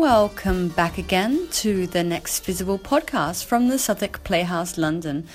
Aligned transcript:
Welcome 0.00 0.68
back 0.68 0.96
again 0.96 1.48
to 1.60 1.86
the 1.86 2.02
Next 2.02 2.42
Visible 2.46 2.78
podcast 2.78 3.44
from 3.44 3.68
the 3.68 3.78
Southwark 3.78 4.24
Playhouse 4.24 4.78
London. 4.78 5.26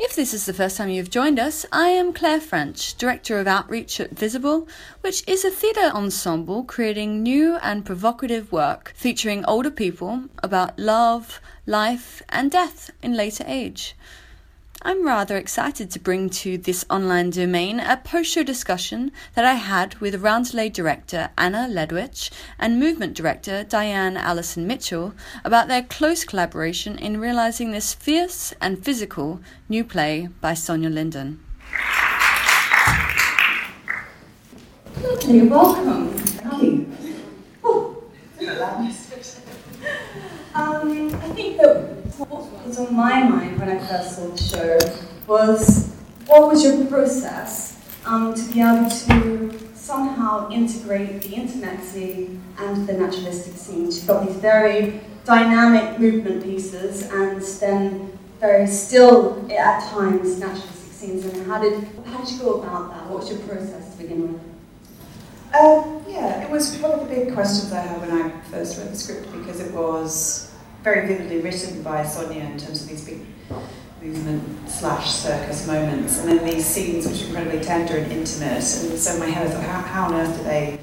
If 0.00 0.16
this 0.16 0.34
is 0.34 0.46
the 0.46 0.52
first 0.52 0.76
time 0.76 0.88
you've 0.88 1.10
joined 1.10 1.38
us, 1.38 1.64
I 1.70 1.90
am 1.90 2.12
Claire 2.12 2.40
French, 2.40 2.96
Director 2.96 3.38
of 3.38 3.46
Outreach 3.46 4.00
at 4.00 4.10
Visible, 4.10 4.66
which 5.02 5.22
is 5.28 5.44
a 5.44 5.50
theatre 5.52 5.92
ensemble 5.94 6.64
creating 6.64 7.22
new 7.22 7.54
and 7.62 7.86
provocative 7.86 8.50
work 8.50 8.92
featuring 8.96 9.44
older 9.44 9.70
people 9.70 10.24
about 10.42 10.76
love, 10.76 11.40
life, 11.64 12.20
and 12.30 12.50
death 12.50 12.90
in 13.04 13.14
later 13.14 13.44
age. 13.46 13.94
I'm 14.82 15.06
rather 15.06 15.36
excited 15.36 15.90
to 15.90 16.00
bring 16.00 16.30
to 16.30 16.56
this 16.56 16.86
online 16.88 17.28
domain 17.28 17.80
a 17.80 17.98
post 17.98 18.30
show 18.30 18.42
discussion 18.42 19.12
that 19.34 19.44
I 19.44 19.54
had 19.54 19.96
with 19.96 20.22
Roundelay 20.22 20.72
director 20.72 21.28
Anna 21.36 21.68
Ledwich 21.68 22.30
and 22.58 22.80
movement 22.80 23.14
director 23.14 23.62
Diane 23.62 24.16
Alison-Mitchell 24.16 25.12
about 25.44 25.68
their 25.68 25.82
close 25.82 26.24
collaboration 26.24 26.96
in 26.96 27.20
realizing 27.20 27.72
this 27.72 27.92
fierce 27.92 28.54
and 28.58 28.82
physical 28.82 29.42
new 29.68 29.84
play 29.84 30.30
by 30.40 30.52
Sonja 30.52 30.90
Linden. 30.90 31.44
Lovely, 35.02 35.42
welcome. 35.42 36.08
Thank 36.16 36.62
you. 36.62 36.86
Oh. 37.62 38.02
um, 40.54 41.14
I 41.14 41.28
think 41.34 41.58
that 41.58 41.68
what 41.68 41.69
was 42.70 42.78
on 42.78 42.94
my 42.94 43.24
mind 43.24 43.58
when 43.58 43.68
I 43.68 43.78
first 43.84 44.14
saw 44.14 44.28
the 44.28 44.38
show 44.38 44.78
was 45.26 45.92
what 46.26 46.46
was 46.46 46.62
your 46.62 46.86
process 46.86 47.76
um, 48.06 48.32
to 48.32 48.42
be 48.52 48.60
able 48.60 48.88
to 48.88 49.58
somehow 49.74 50.48
integrate 50.50 51.20
the 51.22 51.34
internet 51.34 51.82
scene 51.82 52.40
and 52.58 52.86
the 52.86 52.92
naturalistic 52.92 53.56
scene? 53.56 53.86
You've 53.86 54.06
got 54.06 54.24
these 54.24 54.36
very 54.36 55.00
dynamic 55.24 55.98
movement 55.98 56.44
pieces 56.44 57.10
and 57.10 57.42
then 57.42 58.16
very 58.38 58.68
still, 58.68 59.44
at 59.50 59.90
times, 59.90 60.38
naturalistic 60.38 60.92
scenes. 60.92 61.24
And 61.24 61.46
how 61.48 61.60
did, 61.60 61.82
how 62.06 62.22
did 62.22 62.32
you 62.32 62.38
go 62.38 62.62
about 62.62 62.90
that? 62.92 63.10
What 63.10 63.20
was 63.20 63.30
your 63.30 63.40
process 63.40 63.96
to 63.96 64.02
begin 64.02 64.32
with? 64.32 64.42
Um, 65.60 66.04
yeah, 66.08 66.44
it 66.44 66.50
was 66.50 66.78
one 66.78 66.92
of 66.92 67.00
the 67.00 67.12
big 67.12 67.34
questions 67.34 67.72
I 67.72 67.80
had 67.80 68.00
when 68.00 68.12
I 68.12 68.40
first 68.42 68.78
read 68.78 68.92
the 68.92 68.96
script 68.96 69.32
because 69.32 69.58
it 69.58 69.74
was 69.74 70.49
very 70.82 71.06
vividly 71.06 71.40
written 71.40 71.82
by 71.82 72.02
Sonja 72.02 72.36
in 72.36 72.58
terms 72.58 72.82
of 72.82 72.88
these 72.88 73.04
big 73.04 73.20
movement 74.02 74.68
slash 74.68 75.10
circus 75.10 75.66
moments, 75.66 76.18
and 76.18 76.28
then 76.28 76.44
these 76.44 76.64
scenes 76.64 77.06
which 77.06 77.22
are 77.22 77.26
incredibly 77.26 77.60
tender 77.60 77.96
and 77.96 78.10
intimate. 78.10 78.52
And 78.52 78.98
so 78.98 79.18
my 79.18 79.26
head, 79.26 79.46
I 79.46 79.50
thought, 79.50 79.64
how, 79.64 79.80
how 79.82 80.04
on 80.06 80.14
earth 80.14 80.36
do 80.38 80.44
they 80.44 80.78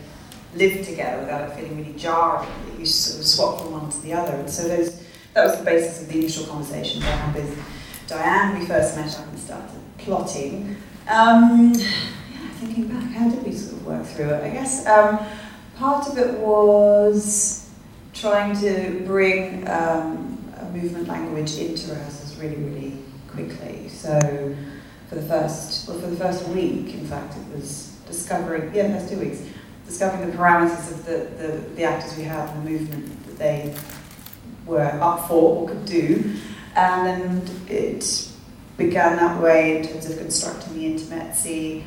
live 0.53 0.85
together 0.85 1.21
without 1.21 1.49
it 1.49 1.55
feeling 1.55 1.77
really 1.77 1.97
jarring? 1.97 2.47
That 2.69 2.79
you 2.79 2.85
sort 2.85 3.19
of 3.19 3.25
swap 3.25 3.61
from 3.61 3.71
one 3.71 3.89
to 3.89 4.01
the 4.01 4.13
other. 4.13 4.35
And 4.35 4.49
so 4.49 4.67
those, 4.67 5.03
that 5.33 5.45
was 5.45 5.57
the 5.57 5.65
basis 5.65 6.03
of 6.03 6.09
the 6.09 6.19
initial 6.19 6.45
conversation 6.45 7.01
I 7.01 7.05
had 7.07 7.35
with 7.35 7.59
Diane. 8.07 8.59
We 8.59 8.65
first 8.65 8.95
met 8.95 9.17
up 9.19 9.27
and 9.27 9.39
started 9.39 9.79
plotting. 9.97 10.77
Um, 11.09 11.73
yeah, 11.73 12.49
thinking 12.59 12.87
back, 12.87 13.11
how 13.13 13.29
did 13.29 13.43
we 13.43 13.51
sort 13.51 13.81
of 13.81 13.87
work 13.87 14.05
through 14.05 14.29
it? 14.29 14.43
I 14.43 14.49
guess 14.49 14.85
um, 14.85 15.19
part 15.75 16.07
of 16.07 16.17
it 16.19 16.37
was 16.39 17.66
trying 18.19 18.59
to 18.59 19.03
bring 19.05 19.67
um, 19.69 20.37
a 20.59 20.65
movement 20.71 21.07
language 21.07 21.57
into 21.57 21.91
rehearsals 21.91 22.35
really, 22.37 22.55
really 22.55 22.97
quickly. 23.29 23.89
So 23.89 24.55
for 25.09 25.15
the 25.15 25.21
first, 25.21 25.87
well, 25.87 25.99
for 25.99 26.07
the 26.07 26.15
first 26.15 26.47
week, 26.49 26.93
in 26.93 27.05
fact, 27.05 27.35
it 27.37 27.55
was 27.55 27.95
discovering, 28.07 28.73
yeah, 28.73 28.97
first 28.97 29.09
two 29.09 29.19
weeks, 29.19 29.41
discovering 29.85 30.29
the 30.29 30.37
parameters 30.37 30.91
of 30.91 31.05
the, 31.05 31.29
the, 31.37 31.57
the 31.75 31.83
actors 31.83 32.17
we 32.17 32.23
had 32.23 32.49
and 32.49 32.65
the 32.65 32.71
movement 32.71 33.25
that 33.27 33.37
they 33.37 33.75
were 34.65 34.81
up 35.01 35.27
for 35.27 35.61
or 35.61 35.67
could 35.69 35.85
do. 35.85 36.35
And 36.75 37.49
it 37.69 38.29
began 38.77 39.15
that 39.17 39.41
way 39.41 39.77
in 39.77 39.87
terms 39.87 40.09
of 40.09 40.17
constructing 40.17 40.73
the 40.73 40.85
intimacy. 40.85 41.83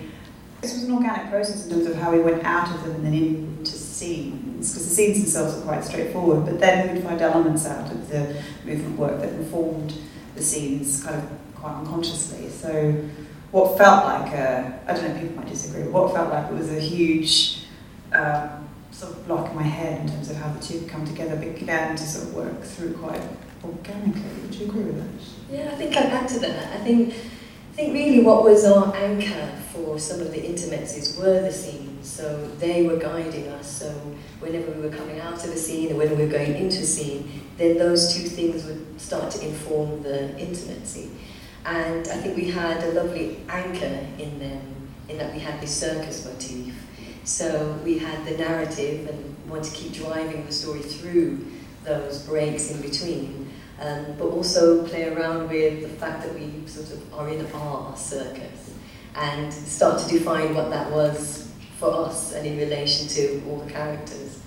This 0.61 0.75
was 0.75 0.85
an 0.85 0.93
organic 0.93 1.31
process 1.31 1.67
in 1.67 1.73
terms 1.73 1.87
of 1.87 1.97
how 1.97 2.13
we 2.13 2.21
went 2.21 2.45
out 2.45 2.75
of 2.75 2.85
them 2.85 2.97
and 2.97 3.07
then 3.07 3.15
into 3.15 3.73
scenes, 4.01 4.71
because 4.71 4.89
the 4.89 4.95
scenes 4.95 5.19
themselves 5.19 5.59
are 5.59 5.63
quite 5.63 5.85
straightforward, 5.85 6.47
but 6.47 6.59
then 6.59 6.95
we'd 6.95 7.05
find 7.05 7.21
elements 7.21 7.67
out 7.67 7.91
of 7.93 8.09
the 8.09 8.43
movement 8.65 8.99
work 8.99 9.21
that 9.21 9.33
informed 9.35 9.95
the 10.35 10.43
scenes 10.43 11.05
kind 11.05 11.17
of 11.17 11.25
quite 11.55 11.75
unconsciously. 11.75 12.49
So 12.49 12.73
what 13.51 13.77
felt 13.77 14.05
like 14.07 14.33
a, 14.33 14.81
I 14.87 14.95
don't 14.95 15.05
know, 15.09 15.21
people 15.21 15.37
might 15.37 15.49
disagree, 15.49 15.83
but 15.83 15.93
what 15.93 16.15
felt 16.15 16.31
like 16.31 16.51
it 16.51 16.55
was 16.55 16.71
a 16.73 16.81
huge 16.81 17.67
um, 18.13 18.69
sort 18.91 19.13
of 19.13 19.27
block 19.27 19.51
in 19.51 19.57
my 19.57 19.63
head 19.81 20.01
in 20.01 20.09
terms 20.09 20.31
of 20.31 20.37
how 20.37 20.51
the 20.53 20.61
two 20.61 20.87
come 20.87 21.05
together 21.05 21.37
began 21.37 21.95
to 21.95 22.03
sort 22.03 22.29
of 22.29 22.35
work 22.35 22.63
through 22.63 22.95
quite 22.95 23.23
organically. 23.63 24.33
Would 24.43 24.55
you 24.55 24.67
agree 24.67 24.85
with 24.85 24.99
that? 24.99 25.55
Yeah, 25.55 25.73
I 25.73 25.77
think 25.77 25.97
I'd 25.97 26.07
add 26.07 26.29
to 26.31 26.39
that. 26.41 26.81
I 26.81 26.83
think, 26.85 27.11
I 27.11 27.77
think 27.77 27.93
really 27.93 28.23
what 28.23 28.45
was 28.45 28.65
our 28.65 28.97
anchor 28.97 29.47
for 29.73 29.99
some 29.99 30.21
of 30.21 30.33
the 30.33 30.43
intimacies 30.43 31.19
were 31.19 31.43
the 31.43 31.53
scenes 31.53 31.90
so 32.03 32.47
they 32.59 32.87
were 32.87 32.97
guiding 32.97 33.49
us. 33.49 33.71
So 33.81 33.91
whenever 34.41 34.71
we 34.73 34.89
were 34.89 34.97
coming 34.97 35.21
out 35.21 35.45
of 35.45 35.51
a 35.51 35.57
scene 35.57 35.93
or 35.93 35.97
when 35.97 36.11
we 36.17 36.25
were 36.25 36.31
going 36.31 36.57
into 36.57 36.81
a 36.81 36.87
scene, 36.87 37.31
then 37.57 37.79
those 37.79 38.15
two 38.15 38.29
things 38.29 38.65
would 38.65 39.01
start 39.01 39.31
to 39.33 39.47
inform 39.47 40.03
the 40.03 40.39
intimacy. 40.39 41.11
And 41.65 42.09
I 42.09 42.17
think 42.17 42.37
we 42.37 42.51
had 42.51 42.83
a 42.85 42.93
lovely 42.93 43.41
anchor 43.49 44.07
in 44.19 44.39
them, 44.39 44.89
in 45.09 45.19
that 45.19 45.33
we 45.35 45.41
had 45.41 45.61
this 45.61 45.77
circus 45.77 46.25
motif. 46.25 46.75
So 47.25 47.79
we 47.85 47.99
had 47.99 48.25
the 48.25 48.37
narrative 48.39 49.09
and 49.09 49.37
want 49.49 49.65
to 49.65 49.71
keep 49.73 49.93
driving 49.93 50.47
the 50.47 50.53
story 50.53 50.81
through 50.81 51.45
those 51.85 52.23
breaks 52.23 52.71
in 52.71 52.81
between, 52.81 53.53
um, 53.81 54.07
but 54.19 54.27
also 54.27 54.87
play 54.87 55.09
around 55.09 55.49
with 55.49 55.83
the 55.83 55.89
fact 55.89 56.23
that 56.23 56.35
we 56.35 56.67
sort 56.67 56.91
of 56.91 57.15
are 57.15 57.29
in 57.29 57.47
our 57.55 57.97
circus 57.97 58.75
and 59.15 59.53
start 59.53 60.01
to 60.01 60.09
define 60.09 60.55
what 60.55 60.71
that 60.71 60.91
was 60.91 61.50
for 61.81 62.07
us 62.07 62.35
and 62.35 62.47
in 62.47 62.59
relation 62.59 63.09
to 63.09 63.43
all 63.49 63.57
the 63.57 63.71
characters. 63.71 64.39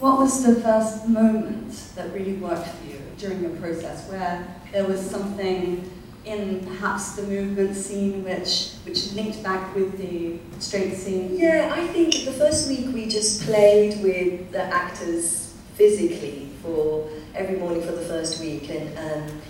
What 0.00 0.18
was 0.18 0.42
the 0.42 0.56
first 0.56 1.08
moment 1.08 1.72
that 1.94 2.12
really 2.12 2.34
worked 2.34 2.66
for 2.66 2.86
you 2.86 3.00
during 3.16 3.42
your 3.42 3.56
process 3.56 4.08
where 4.10 4.44
there 4.72 4.84
was 4.84 5.00
something 5.00 5.88
in 6.24 6.66
perhaps 6.66 7.16
the 7.16 7.22
movement 7.22 7.76
scene 7.76 8.24
which 8.24 8.72
which 8.84 9.12
linked 9.12 9.42
back 9.42 9.74
with 9.74 9.96
the 9.98 10.38
straight 10.58 10.94
scene? 10.94 11.36
Yeah, 11.36 11.72
I 11.72 11.86
think 11.88 12.24
the 12.24 12.32
first 12.32 12.68
week 12.68 12.92
we 12.92 13.06
just 13.06 13.42
played 13.42 14.02
with 14.02 14.50
the 14.50 14.64
actors 14.64 15.54
physically 15.74 16.50
for 16.62 17.08
every 17.34 17.56
morning 17.58 17.82
for 17.82 17.92
the 17.92 18.06
first 18.06 18.40
week 18.40 18.70
and 18.70 18.98
um, 18.98 19.42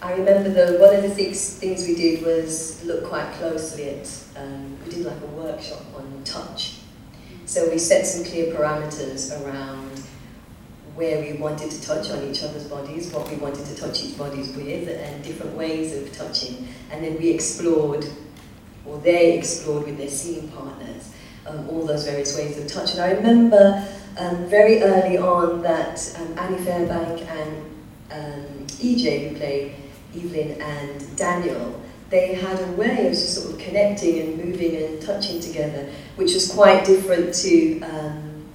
I 0.00 0.12
remember 0.12 0.50
the 0.50 0.78
one 0.78 0.94
of 0.94 1.02
the 1.02 1.10
things, 1.10 1.54
things 1.54 1.86
we 1.86 1.96
did 1.96 2.24
was 2.24 2.84
look 2.84 3.04
quite 3.04 3.32
closely 3.32 3.90
at, 3.90 4.08
um, 4.36 4.78
we 4.84 4.92
did 4.92 5.04
like 5.04 5.20
a 5.20 5.26
workshop 5.26 5.82
on 5.96 6.22
touch. 6.24 6.78
So 7.46 7.68
we 7.68 7.78
set 7.78 8.06
some 8.06 8.24
clear 8.24 8.54
parameters 8.54 9.32
around 9.42 10.00
where 10.94 11.20
we 11.20 11.32
wanted 11.38 11.72
to 11.72 11.82
touch 11.82 12.10
on 12.10 12.22
each 12.28 12.44
other's 12.44 12.64
bodies, 12.64 13.12
what 13.12 13.28
we 13.28 13.36
wanted 13.36 13.66
to 13.66 13.74
touch 13.74 14.04
each 14.04 14.16
bodies 14.16 14.54
with, 14.54 14.88
and 14.88 15.24
different 15.24 15.56
ways 15.56 15.96
of 15.96 16.12
touching. 16.12 16.68
And 16.92 17.02
then 17.02 17.18
we 17.18 17.30
explored, 17.30 18.06
or 18.86 18.98
they 18.98 19.36
explored 19.36 19.86
with 19.86 19.98
their 19.98 20.08
scene 20.08 20.48
partners, 20.48 21.12
um, 21.44 21.68
all 21.70 21.84
those 21.84 22.04
various 22.04 22.36
ways 22.36 22.56
of 22.56 22.68
touch. 22.68 22.92
And 22.92 23.00
I 23.00 23.12
remember 23.12 23.84
um, 24.16 24.46
very 24.46 24.80
early 24.80 25.18
on 25.18 25.62
that 25.62 26.14
um, 26.20 26.38
Annie 26.38 26.64
Firbank 26.64 27.26
and 27.26 27.64
um, 28.10 28.66
EJ, 28.66 29.30
who 29.30 29.36
played 29.36 29.74
Evelyn 30.14 30.60
and 30.60 31.16
Daniel, 31.16 31.80
they 32.10 32.34
had 32.34 32.60
a 32.60 32.72
way 32.72 33.08
of 33.08 33.16
sort 33.16 33.54
of 33.54 33.60
connecting 33.60 34.20
and 34.20 34.44
moving 34.44 34.76
and 34.76 35.02
touching 35.02 35.40
together, 35.40 35.90
which 36.16 36.32
was 36.32 36.50
quite 36.52 36.84
different 36.84 37.34
to 37.34 37.80
um, 37.82 38.46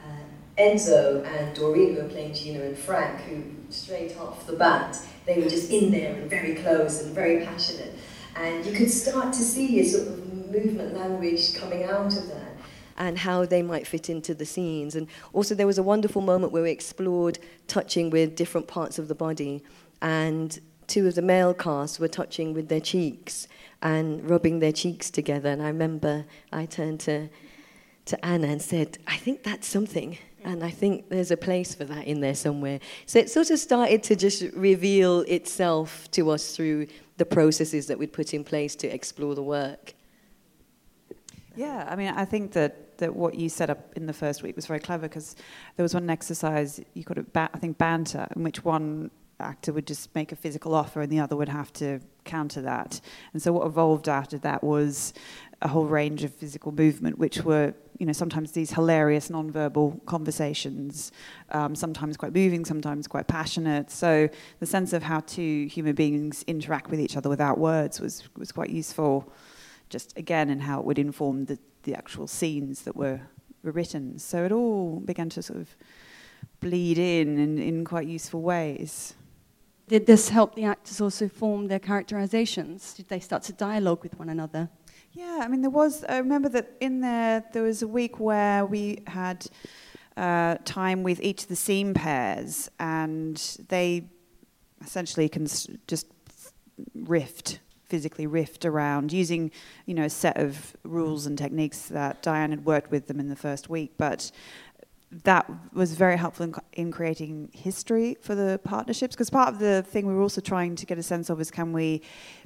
uh, 0.00 0.58
Enzo 0.58 1.24
and 1.26 1.56
Doreen, 1.56 1.94
who 1.94 2.02
were 2.02 2.08
playing 2.08 2.34
Gina 2.34 2.62
and 2.62 2.76
Frank, 2.76 3.20
who 3.22 3.42
straight 3.70 4.16
off 4.18 4.46
the 4.46 4.52
bat, 4.52 4.98
they 5.26 5.40
were 5.40 5.48
just 5.48 5.70
in 5.70 5.90
there 5.90 6.14
and 6.14 6.28
very 6.28 6.56
close 6.56 7.02
and 7.02 7.14
very 7.14 7.44
passionate. 7.44 7.94
And 8.36 8.64
you 8.64 8.72
could 8.72 8.90
start 8.90 9.32
to 9.34 9.40
see 9.40 9.80
a 9.80 9.84
sort 9.84 10.08
of 10.08 10.50
movement 10.50 10.94
language 10.94 11.54
coming 11.54 11.84
out 11.84 12.14
of 12.16 12.28
that 12.28 12.52
and 12.96 13.18
how 13.18 13.46
they 13.46 13.62
might 13.62 13.86
fit 13.86 14.10
into 14.10 14.34
the 14.34 14.44
scenes. 14.44 14.94
And 14.94 15.06
also 15.32 15.54
there 15.54 15.66
was 15.66 15.78
a 15.78 15.82
wonderful 15.82 16.20
moment 16.20 16.52
where 16.52 16.62
we 16.62 16.70
explored 16.70 17.38
touching 17.66 18.10
with 18.10 18.36
different 18.36 18.68
parts 18.68 18.98
of 18.98 19.08
the 19.08 19.14
body 19.14 19.62
and 20.02 20.60
two 20.92 21.08
of 21.08 21.14
the 21.14 21.22
male 21.22 21.54
cast 21.54 21.98
were 21.98 22.06
touching 22.06 22.52
with 22.52 22.68
their 22.68 22.80
cheeks 22.80 23.48
and 23.80 24.28
rubbing 24.28 24.58
their 24.58 24.72
cheeks 24.72 25.10
together. 25.10 25.48
And 25.48 25.62
I 25.62 25.68
remember 25.68 26.26
I 26.52 26.66
turned 26.66 27.00
to, 27.00 27.30
to 28.04 28.24
Anna 28.24 28.48
and 28.48 28.60
said, 28.60 28.98
I 29.06 29.16
think 29.16 29.42
that's 29.42 29.66
something. 29.66 30.18
And 30.44 30.62
I 30.62 30.68
think 30.68 31.08
there's 31.08 31.30
a 31.30 31.36
place 31.36 31.74
for 31.74 31.84
that 31.84 32.06
in 32.06 32.20
there 32.20 32.34
somewhere. 32.34 32.78
So 33.06 33.18
it 33.18 33.30
sort 33.30 33.50
of 33.50 33.58
started 33.58 34.02
to 34.02 34.16
just 34.16 34.42
reveal 34.54 35.20
itself 35.20 36.10
to 36.10 36.28
us 36.30 36.54
through 36.54 36.88
the 37.16 37.24
processes 37.24 37.86
that 37.86 37.98
we'd 37.98 38.12
put 38.12 38.34
in 38.34 38.44
place 38.44 38.76
to 38.76 38.86
explore 38.86 39.34
the 39.34 39.42
work. 39.42 39.94
Yeah, 41.56 41.86
I 41.88 41.96
mean, 41.96 42.12
I 42.14 42.26
think 42.26 42.52
that, 42.52 42.98
that 42.98 43.16
what 43.16 43.34
you 43.34 43.48
set 43.48 43.70
up 43.70 43.94
in 43.96 44.04
the 44.04 44.12
first 44.12 44.42
week 44.42 44.56
was 44.56 44.66
very 44.66 44.80
clever 44.80 45.08
because 45.08 45.36
there 45.76 45.84
was 45.84 45.94
one 45.94 46.10
exercise 46.10 46.80
you 46.92 47.02
called 47.02 47.18
it, 47.18 47.32
ba- 47.32 47.50
I 47.54 47.58
think, 47.58 47.78
banter, 47.78 48.26
in 48.36 48.42
which 48.42 48.62
one 48.62 49.10
actor 49.40 49.72
would 49.72 49.86
just 49.86 50.14
make 50.14 50.32
a 50.32 50.36
physical 50.36 50.74
offer 50.74 51.00
and 51.00 51.10
the 51.10 51.20
other 51.20 51.36
would 51.36 51.48
have 51.48 51.72
to 51.74 52.00
counter 52.24 52.62
that. 52.62 53.00
And 53.32 53.42
so 53.42 53.52
what 53.52 53.66
evolved 53.66 54.08
after 54.08 54.38
that 54.38 54.62
was 54.62 55.12
a 55.60 55.68
whole 55.68 55.86
range 55.86 56.24
of 56.24 56.34
physical 56.34 56.72
movement, 56.72 57.18
which 57.18 57.42
were, 57.42 57.74
you 57.98 58.06
know, 58.06 58.12
sometimes 58.12 58.52
these 58.52 58.72
hilarious 58.72 59.30
non-verbal 59.30 60.00
conversations, 60.06 61.12
um, 61.50 61.74
sometimes 61.74 62.16
quite 62.16 62.34
moving, 62.34 62.64
sometimes 62.64 63.06
quite 63.06 63.28
passionate. 63.28 63.90
So 63.90 64.28
the 64.60 64.66
sense 64.66 64.92
of 64.92 65.02
how 65.02 65.20
two 65.20 65.66
human 65.66 65.94
beings 65.94 66.44
interact 66.46 66.90
with 66.90 67.00
each 67.00 67.16
other 67.16 67.28
without 67.28 67.58
words 67.58 68.00
was 68.00 68.28
was 68.36 68.50
quite 68.50 68.70
useful 68.70 69.32
just 69.88 70.16
again 70.16 70.50
in 70.50 70.60
how 70.60 70.80
it 70.80 70.86
would 70.86 70.98
inform 70.98 71.44
the, 71.44 71.58
the 71.82 71.94
actual 71.94 72.26
scenes 72.26 72.82
that 72.82 72.96
were, 72.96 73.20
were 73.62 73.72
written. 73.72 74.18
So 74.18 74.44
it 74.44 74.52
all 74.52 75.00
began 75.00 75.28
to 75.30 75.42
sort 75.42 75.60
of 75.60 75.76
bleed 76.60 76.98
in, 76.98 77.38
in 77.38 77.58
in 77.58 77.84
quite 77.84 78.08
useful 78.08 78.42
ways. 78.42 79.14
Did 79.88 80.06
this 80.06 80.28
help 80.28 80.54
the 80.54 80.64
actors 80.64 81.00
also 81.00 81.28
form 81.28 81.68
their 81.68 81.78
characterizations? 81.78 82.94
Did 82.94 83.08
they 83.08 83.20
start 83.20 83.42
to 83.44 83.52
dialogue 83.52 84.02
with 84.02 84.18
one 84.18 84.28
another? 84.28 84.68
Yeah, 85.12 85.40
I 85.42 85.48
mean, 85.48 85.60
there 85.60 85.70
was, 85.70 86.04
I 86.08 86.18
remember 86.18 86.48
that 86.50 86.72
in 86.80 87.00
there, 87.00 87.44
there 87.52 87.62
was 87.62 87.82
a 87.82 87.88
week 87.88 88.18
where 88.18 88.64
we 88.64 89.02
had 89.06 89.46
uh, 90.16 90.56
time 90.64 91.02
with 91.02 91.20
each 91.20 91.42
of 91.42 91.48
the 91.48 91.56
scene 91.56 91.92
pairs, 91.92 92.70
and 92.78 93.36
they 93.68 94.08
essentially 94.82 95.28
can 95.28 95.46
just 95.86 96.06
rift 96.94 97.60
physically 97.92 98.26
rift 98.26 98.64
around 98.64 99.12
using, 99.12 99.50
you 99.84 99.92
know, 99.92 100.04
a 100.04 100.08
set 100.08 100.38
of 100.38 100.74
rules 100.82 101.26
and 101.26 101.36
techniques 101.36 101.88
that 101.88 102.22
Diane 102.22 102.48
had 102.48 102.64
worked 102.64 102.90
with 102.90 103.06
them 103.06 103.20
in 103.20 103.28
the 103.28 103.36
first 103.36 103.68
week. 103.68 103.92
But 103.98 104.30
that 105.24 105.50
was 105.74 105.92
very 105.92 106.16
helpful 106.16 106.44
in, 106.44 106.54
in 106.72 106.90
creating 106.90 107.50
history 107.52 108.16
for 108.22 108.34
the 108.34 108.58
partnerships 108.64 109.14
because 109.14 109.28
part 109.28 109.52
of 109.52 109.58
the 109.58 109.82
thing 109.82 110.06
we 110.06 110.14
were 110.14 110.22
also 110.22 110.40
trying 110.40 110.74
to 110.74 110.86
get 110.86 110.96
a 110.96 111.02
sense 111.02 111.28
of 111.28 111.40
is 111.40 111.50
can 111.50 111.72
we 111.72 112.00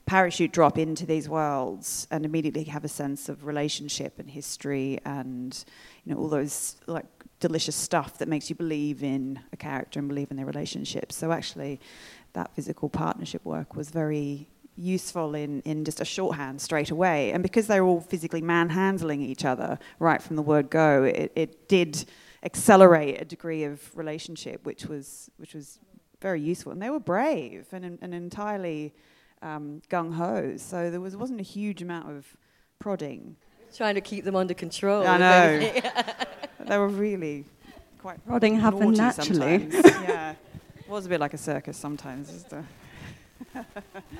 parachute 0.04 0.52
drop 0.52 0.76
into 0.76 1.06
these 1.06 1.28
worlds 1.28 2.08
and 2.10 2.24
immediately 2.24 2.64
have 2.64 2.84
a 2.84 2.88
sense 2.88 3.28
of 3.28 3.46
relationship 3.46 4.18
and 4.18 4.28
history 4.28 4.98
and 5.04 5.64
you 6.04 6.12
know 6.12 6.20
all 6.20 6.28
those 6.28 6.76
like 6.86 7.06
delicious 7.38 7.76
stuff 7.76 8.18
that 8.18 8.26
makes 8.26 8.50
you 8.50 8.56
believe 8.56 9.02
in 9.02 9.38
a 9.52 9.56
character 9.56 10.00
and 10.00 10.08
believe 10.08 10.30
in 10.30 10.36
their 10.36 10.46
relationships 10.46 11.14
so 11.14 11.30
actually 11.30 11.80
that 12.32 12.52
physical 12.54 12.88
partnership 12.88 13.44
work 13.44 13.76
was 13.76 13.90
very 13.90 14.48
useful 14.76 15.34
in, 15.34 15.62
in 15.62 15.84
just 15.84 16.00
a 16.02 16.04
shorthand 16.04 16.60
straight 16.60 16.90
away. 16.90 17.32
And 17.32 17.42
because 17.42 17.66
they're 17.66 17.82
all 17.82 18.02
physically 18.02 18.42
manhandling 18.42 19.22
each 19.22 19.44
other 19.44 19.78
right 19.98 20.20
from 20.20 20.36
the 20.36 20.42
word 20.42 20.68
go, 20.68 21.04
it, 21.04 21.32
it 21.34 21.66
did 21.66 22.04
accelerate 22.46 23.20
a 23.20 23.24
degree 23.24 23.64
of 23.64 23.94
relationship, 23.94 24.64
which 24.64 24.86
was, 24.86 25.30
which 25.36 25.52
was 25.52 25.78
very 26.22 26.40
useful. 26.40 26.72
And 26.72 26.80
they 26.80 26.90
were 26.90 27.00
brave 27.00 27.66
and, 27.72 27.98
and 28.00 28.14
entirely 28.14 28.94
um, 29.42 29.82
gung 29.90 30.14
ho. 30.14 30.56
So 30.56 30.90
there 30.90 31.00
was, 31.00 31.16
wasn't 31.16 31.40
a 31.40 31.48
huge 31.56 31.82
amount 31.82 32.08
of 32.10 32.24
prodding. 32.78 33.36
Trying 33.74 33.96
to 33.96 34.00
keep 34.00 34.24
them 34.24 34.36
under 34.36 34.54
control. 34.54 35.06
I 35.06 35.18
know. 35.18 35.58
they 36.66 36.78
were 36.78 36.88
really 36.88 37.44
quite 37.98 38.24
prodding 38.24 38.58
happened 38.58 38.96
naturally. 38.96 39.68
yeah. 39.72 40.34
It 40.78 40.88
was 40.88 41.04
a 41.06 41.08
bit 41.08 41.20
like 41.20 41.34
a 41.34 41.38
circus 41.38 41.76
sometimes 41.76 42.44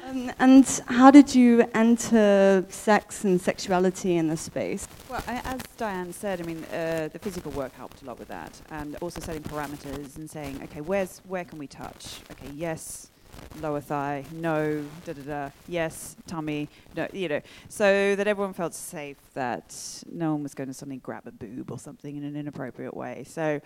um, 0.05 0.33
and 0.39 0.81
how 0.87 1.11
did 1.11 1.35
you 1.35 1.69
enter 1.75 2.65
sex 2.69 3.25
and 3.25 3.41
sexuality 3.41 4.17
in 4.17 4.29
the 4.29 4.37
space? 4.37 4.87
Well, 5.09 5.23
I, 5.27 5.41
as 5.45 5.61
Diane 5.77 6.13
said, 6.13 6.41
I 6.41 6.45
mean, 6.45 6.65
uh, 6.65 7.09
the 7.13 7.19
physical 7.19 7.53
work 7.53 7.75
helped 7.77 8.03
a 8.03 8.05
lot 8.05 8.19
with 8.19 8.29
that, 8.29 8.61
and 8.71 8.97
also 8.97 9.21
setting 9.21 9.43
parameters 9.43 10.17
and 10.17 10.29
saying, 10.29 10.61
okay, 10.65 10.81
where's 10.81 11.21
where 11.27 11.45
can 11.45 11.59
we 11.59 11.67
touch? 11.67 12.21
Okay, 12.33 12.51
yes, 12.55 13.11
lower 13.61 13.81
thigh, 13.81 14.25
no, 14.33 14.85
da 15.05 15.13
da 15.13 15.23
da, 15.23 15.51
yes, 15.69 16.17
tummy, 16.27 16.69
no, 16.97 17.07
you 17.13 17.29
know, 17.29 17.41
so 17.69 18.15
that 18.17 18.27
everyone 18.27 18.53
felt 18.53 18.75
safe 18.75 19.19
that 19.35 19.75
no 20.11 20.33
one 20.33 20.43
was 20.43 20.55
going 20.55 20.69
to 20.69 20.75
suddenly 20.75 20.99
grab 20.99 21.27
a 21.27 21.33
boob 21.33 21.71
or 21.71 21.79
something 21.79 22.17
in 22.17 22.25
an 22.25 22.37
inappropriate 22.37 22.97
way. 22.97 23.25
So. 23.27 23.61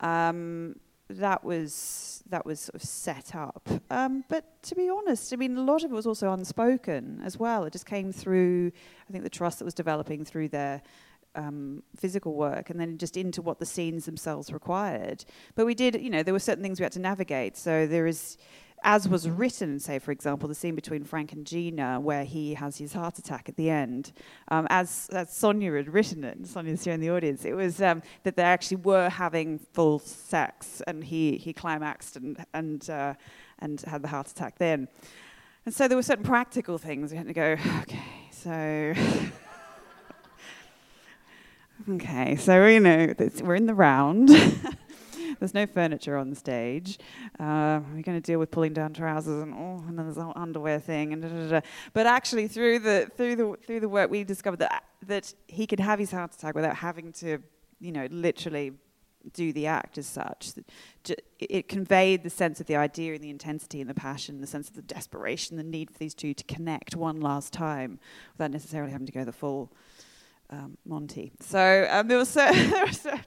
Um, 0.00 0.76
that 1.18 1.44
was 1.44 2.22
that 2.28 2.46
was 2.46 2.60
sort 2.60 2.74
of 2.74 2.82
set 2.82 3.34
up. 3.34 3.68
Um, 3.90 4.24
but 4.28 4.62
to 4.62 4.74
be 4.74 4.88
honest, 4.88 5.32
I 5.32 5.36
mean, 5.36 5.56
a 5.56 5.62
lot 5.62 5.84
of 5.84 5.90
it 5.90 5.94
was 5.94 6.06
also 6.06 6.32
unspoken 6.32 7.20
as 7.24 7.38
well. 7.38 7.64
It 7.64 7.72
just 7.72 7.86
came 7.86 8.12
through, 8.12 8.72
I 9.08 9.12
think, 9.12 9.24
the 9.24 9.30
trust 9.30 9.58
that 9.58 9.64
was 9.64 9.74
developing 9.74 10.24
through 10.24 10.48
their 10.48 10.82
um, 11.34 11.82
physical 11.96 12.34
work, 12.34 12.70
and 12.70 12.80
then 12.80 12.98
just 12.98 13.16
into 13.16 13.42
what 13.42 13.58
the 13.58 13.66
scenes 13.66 14.04
themselves 14.04 14.52
required. 14.52 15.24
But 15.54 15.66
we 15.66 15.74
did, 15.74 16.00
you 16.00 16.10
know, 16.10 16.22
there 16.22 16.34
were 16.34 16.40
certain 16.40 16.62
things 16.62 16.78
we 16.78 16.84
had 16.84 16.92
to 16.92 17.00
navigate. 17.00 17.56
So 17.56 17.86
there 17.86 18.06
is 18.06 18.36
as 18.84 19.08
was 19.08 19.28
written, 19.28 19.78
say, 19.78 19.98
for 19.98 20.10
example, 20.10 20.48
the 20.48 20.54
scene 20.54 20.74
between 20.74 21.04
Frank 21.04 21.32
and 21.32 21.46
Gina, 21.46 22.00
where 22.00 22.24
he 22.24 22.54
has 22.54 22.78
his 22.78 22.92
heart 22.92 23.18
attack 23.18 23.48
at 23.48 23.56
the 23.56 23.70
end, 23.70 24.12
um, 24.48 24.66
as, 24.70 25.08
as 25.12 25.28
Sonja 25.28 25.76
had 25.76 25.92
written 25.92 26.24
it, 26.24 26.42
Sonja's 26.42 26.84
here 26.84 26.92
in 26.92 27.00
the 27.00 27.10
audience, 27.10 27.44
it 27.44 27.54
was 27.54 27.80
um, 27.80 28.02
that 28.24 28.36
they 28.36 28.42
actually 28.42 28.78
were 28.78 29.08
having 29.08 29.58
full 29.72 29.98
sex, 29.98 30.82
and 30.86 31.04
he, 31.04 31.36
he 31.36 31.52
climaxed 31.52 32.16
and, 32.16 32.44
and, 32.52 32.90
uh, 32.90 33.14
and 33.60 33.80
had 33.82 34.02
the 34.02 34.08
heart 34.08 34.28
attack 34.28 34.58
then. 34.58 34.88
And 35.64 35.74
so 35.74 35.86
there 35.86 35.96
were 35.96 36.02
certain 36.02 36.24
practical 36.24 36.76
things 36.76 37.12
we 37.12 37.18
had 37.18 37.28
to 37.28 37.32
go, 37.32 37.56
okay, 37.82 38.28
so. 38.30 38.94
okay, 41.92 42.36
so, 42.36 42.66
you 42.66 42.80
know, 42.80 43.14
we're 43.42 43.54
in 43.54 43.66
the 43.66 43.74
round. 43.74 44.30
There's 45.38 45.54
no 45.54 45.66
furniture 45.66 46.16
on 46.16 46.30
the 46.30 46.36
stage. 46.36 46.98
Uh, 47.38 47.80
we're 47.92 48.02
going 48.02 48.20
to 48.20 48.20
deal 48.20 48.38
with 48.38 48.50
pulling 48.50 48.72
down 48.72 48.92
trousers 48.92 49.42
and 49.42 49.54
oh, 49.54 49.84
and 49.88 49.98
then 49.98 50.06
there's 50.06 50.16
the 50.16 50.24
whole 50.24 50.32
underwear 50.36 50.78
thing 50.78 51.12
and 51.12 51.22
da, 51.22 51.28
da, 51.28 51.48
da. 51.48 51.60
But 51.92 52.06
actually, 52.06 52.48
through 52.48 52.80
the 52.80 53.10
through 53.16 53.36
the 53.36 53.56
through 53.66 53.80
the 53.80 53.88
work, 53.88 54.10
we 54.10 54.24
discovered 54.24 54.58
that 54.58 54.84
that 55.06 55.34
he 55.48 55.66
could 55.66 55.80
have 55.80 55.98
his 55.98 56.10
heart 56.10 56.34
attack 56.34 56.54
without 56.54 56.76
having 56.76 57.12
to, 57.12 57.38
you 57.80 57.92
know, 57.92 58.06
literally 58.10 58.72
do 59.32 59.52
the 59.52 59.66
act 59.66 59.98
as 59.98 60.06
such. 60.06 60.52
It 61.38 61.68
conveyed 61.68 62.22
the 62.22 62.30
sense 62.30 62.60
of 62.60 62.66
the 62.66 62.76
idea 62.76 63.14
and 63.14 63.22
the 63.22 63.30
intensity 63.30 63.80
and 63.80 63.88
the 63.88 63.94
passion, 63.94 64.40
the 64.40 64.46
sense 64.46 64.68
of 64.68 64.74
the 64.74 64.82
desperation, 64.82 65.56
the 65.56 65.62
need 65.62 65.90
for 65.90 65.98
these 65.98 66.14
two 66.14 66.34
to 66.34 66.44
connect 66.44 66.96
one 66.96 67.20
last 67.20 67.52
time 67.52 67.98
without 68.34 68.50
necessarily 68.50 68.92
having 68.92 69.06
to 69.06 69.12
go 69.12 69.24
the 69.24 69.32
full 69.32 69.72
um, 70.50 70.76
Monty. 70.84 71.32
So 71.40 71.86
um, 71.90 72.08
there 72.08 72.18
was 72.18 72.28
certain, 72.28 72.70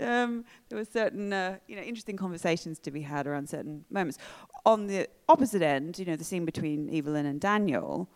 um, 0.00 0.44
there 0.68 0.78
were 0.78 0.84
certain 0.84 1.32
uh, 1.32 1.58
you 1.66 1.76
know 1.76 1.82
interesting 1.82 2.16
conversations 2.16 2.78
to 2.80 2.90
be 2.90 3.02
had 3.02 3.26
around 3.26 3.48
certain 3.48 3.84
moments. 3.90 4.18
On 4.64 4.86
the 4.86 5.08
opposite 5.28 5.62
end, 5.62 5.98
you 5.98 6.04
know, 6.04 6.16
the 6.16 6.24
scene 6.24 6.44
between 6.44 6.94
Evelyn 6.94 7.26
and 7.26 7.40
Daniel. 7.40 8.08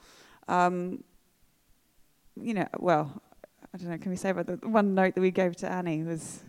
Um, 0.49 1.05
you 2.41 2.55
know, 2.55 2.67
well, 2.79 3.23
I 3.75 3.79
don't 3.79 3.91
know. 3.91 3.99
Can 3.99 4.11
we 4.11 4.17
say 4.17 4.31
about 4.31 4.47
the 4.47 4.57
one 4.69 4.95
note 4.95 5.15
that 5.15 5.21
we 5.21 5.31
gave 5.31 5.57
to 5.57 5.71
Annie 5.71 6.03
was. 6.03 6.43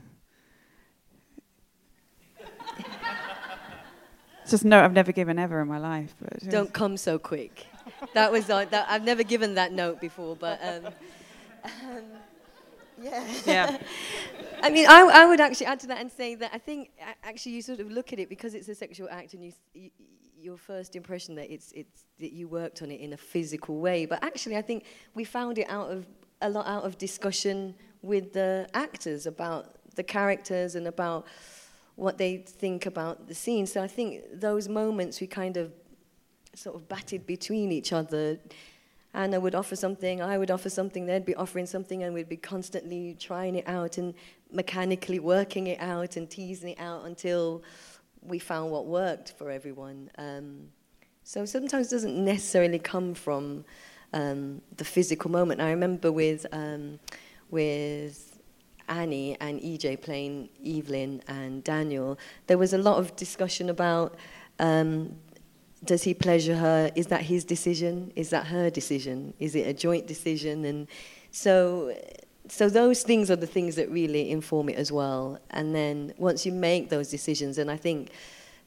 It's 4.44 4.50
just 4.50 4.66
no, 4.66 4.84
I've 4.84 4.94
never 4.94 5.12
given 5.12 5.38
ever 5.38 5.62
in 5.62 5.68
my 5.68 5.78
life. 5.78 6.16
Don't 6.50 6.74
come 6.74 6.98
so 6.98 7.20
quick. 7.20 7.68
That 8.14 8.32
was 8.32 8.50
uh, 8.50 8.66
that, 8.66 8.88
I've 8.90 9.04
never 9.04 9.24
given 9.24 9.56
that 9.56 9.72
note 9.72 10.02
before, 10.02 10.36
but 10.36 10.60
um, 10.64 10.88
um, 11.64 12.04
yeah. 13.01 13.25
Yeah. 13.46 13.77
I 14.63 14.70
mean, 14.70 14.86
I, 14.88 15.01
I 15.01 15.25
would 15.25 15.41
actually 15.41 15.65
add 15.65 15.79
to 15.81 15.88
that 15.88 16.00
and 16.00 16.12
say 16.12 16.36
that 16.36 16.51
I 16.53 16.58
think 16.60 16.91
actually 17.24 17.53
you 17.53 17.62
sort 17.62 17.79
of 17.79 17.89
look 17.89 18.13
at 18.13 18.20
it 18.20 18.29
because 18.29 18.53
it's 18.53 18.70
a 18.70 18.75
sexual 18.75 19.08
act 19.10 19.34
and 19.34 19.43
you, 19.43 19.53
you 19.74 19.89
your 20.41 20.58
first 20.58 20.96
impression 20.96 21.36
that 21.36 21.51
it's 21.51 21.72
it's 21.74 22.05
that 22.20 22.31
you 22.31 22.48
worked 22.48 22.81
on 22.81 22.91
it 22.91 23.00
in 23.00 23.13
a 23.13 23.17
physical 23.17 23.79
way. 23.79 24.05
But 24.05 24.24
actually, 24.24 24.58
I 24.58 24.62
think 24.62 24.86
we 25.13 25.24
found 25.24 25.58
it 25.58 25.70
out 25.70 25.91
of 25.91 26.08
a 26.41 26.50
lot 26.50 26.67
out 26.67 26.84
of 26.84 26.98
discussion 26.98 27.75
with 28.01 28.34
the 28.34 28.67
actors 28.74 29.25
about 29.25 29.75
the 29.96 30.03
characters 30.03 30.75
and 30.75 30.88
about 30.88 31.27
what 31.96 32.17
they 32.17 32.38
think 32.38 32.86
about 32.86 33.27
the 33.27 33.36
scene. 33.36 33.67
So 33.67 33.84
I 33.84 33.88
think 33.88 34.24
those 34.34 34.67
moments 34.67 35.22
we 35.22 35.27
kind 35.27 35.58
of 35.58 35.72
sort 36.55 36.75
of 36.75 36.88
batted 36.89 37.25
between 37.25 37.72
each 37.72 37.93
other 37.93 38.39
Anna 39.13 39.39
would 39.39 39.56
offer 39.56 39.75
something, 39.75 40.22
I 40.22 40.38
would 40.38 40.51
offer 40.51 40.70
something, 40.70 41.06
they'd 41.06 41.25
be 41.25 41.36
offering 41.36 41.65
something, 41.65 42.03
and 42.03 42.13
we'd 42.13 42.30
be 42.30 42.38
constantly 42.38 43.15
trying 43.20 43.56
it 43.56 43.68
out 43.68 43.98
and 43.98 44.13
mechanically 44.51 45.20
working 45.20 45.68
it 45.68 45.80
out 45.82 46.15
and 46.15 46.30
teasing 46.30 46.70
it 46.70 46.80
out 46.80 47.06
until 47.06 47.62
we 48.22 48.39
found 48.39 48.72
what 48.72 48.86
worked 48.86 49.34
for 49.38 49.50
everyone. 49.50 50.10
Um, 50.18 50.70
so 51.24 51.46
sometimes 51.46 51.88
it 51.88 51.96
doesn't 51.96 52.24
necessarily 52.24 52.80
come 52.80 53.13
from 53.13 53.65
um, 54.13 54.62
the 54.77 54.86
physical 54.86 55.30
moment. 55.30 55.62
I 55.62 55.72
remember 55.72 56.12
with 56.12 56.46
um, 56.51 57.00
with 57.50 58.39
Annie 58.88 59.38
and 59.39 59.60
EJ 59.60 60.01
playing 60.01 60.50
Evelyn 60.65 61.22
and 61.27 61.63
Daniel, 61.63 62.18
there 62.48 62.58
was 62.58 62.74
a 62.74 62.77
lot 62.77 62.98
of 62.98 63.15
discussion 63.15 63.70
about 63.70 64.15
um, 64.60 65.15
does 65.84 66.04
he 66.04 66.14
pleasure 66.14 66.56
her? 66.56 66.92
Is 66.96 67.08
that 67.08 67.22
his 67.22 67.44
decision? 67.44 68.12
Is 68.16 68.30
that 68.30 68.48
her 68.48 68.70
decision? 68.70 69.34
Is 69.40 69.56
it 69.56 69.68
a 69.68 69.74
joint 69.74 70.08
decision? 70.08 70.66
And 70.66 70.88
So, 71.32 71.96
so 72.48 72.70
those 72.70 73.04
things 73.04 73.32
are 73.32 73.36
the 73.36 73.48
things 73.48 73.76
that 73.76 73.90
really 73.90 74.30
inform 74.30 74.70
it 74.70 74.76
as 74.76 74.92
well. 74.92 75.40
And 75.50 75.74
then 75.74 76.14
once 76.18 76.46
you 76.46 76.52
make 76.52 76.90
those 76.90 77.10
decisions, 77.10 77.58
and 77.58 77.72
I 77.72 77.78
think 77.78 78.12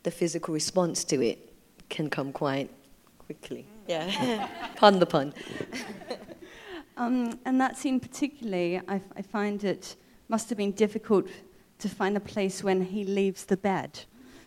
the 0.03 0.11
physical 0.11 0.53
response 0.55 1.05
to 1.05 1.23
it 1.23 1.53
can 1.89 2.11
come 2.11 2.33
quite 2.33 2.71
quickly. 3.19 3.67
Yeah, 3.87 4.49
pun 4.77 4.99
the 4.99 5.07
pun. 5.07 5.35
um, 6.97 7.39
and 7.45 7.61
that 7.61 7.77
scene 7.77 8.01
particularly, 8.01 8.81
I, 8.89 9.01
I 9.17 9.23
find 9.23 9.63
it 9.63 9.97
must 10.29 10.49
have 10.49 10.59
been 10.59 10.73
difficult 10.73 11.29
to 11.79 11.89
find 11.89 12.17
a 12.17 12.21
place 12.21 12.65
when 12.65 12.83
he 12.83 13.05
leaves 13.05 13.45
the 13.45 13.57
bed. 13.57 14.01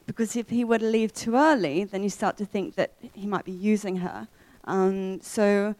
Because 0.08 0.36
if 0.36 0.50
he 0.50 0.64
were 0.64 0.80
to 0.80 0.86
leave 0.86 1.14
too 1.14 1.36
early, 1.36 1.84
then 1.84 2.02
you 2.02 2.10
start 2.10 2.38
to 2.38 2.46
think 2.46 2.76
that 2.76 2.94
he 3.14 3.28
might 3.28 3.46
be 3.46 3.52
using 3.52 3.98
her. 3.98 4.28
Um, 4.64 5.22
so 5.22 5.76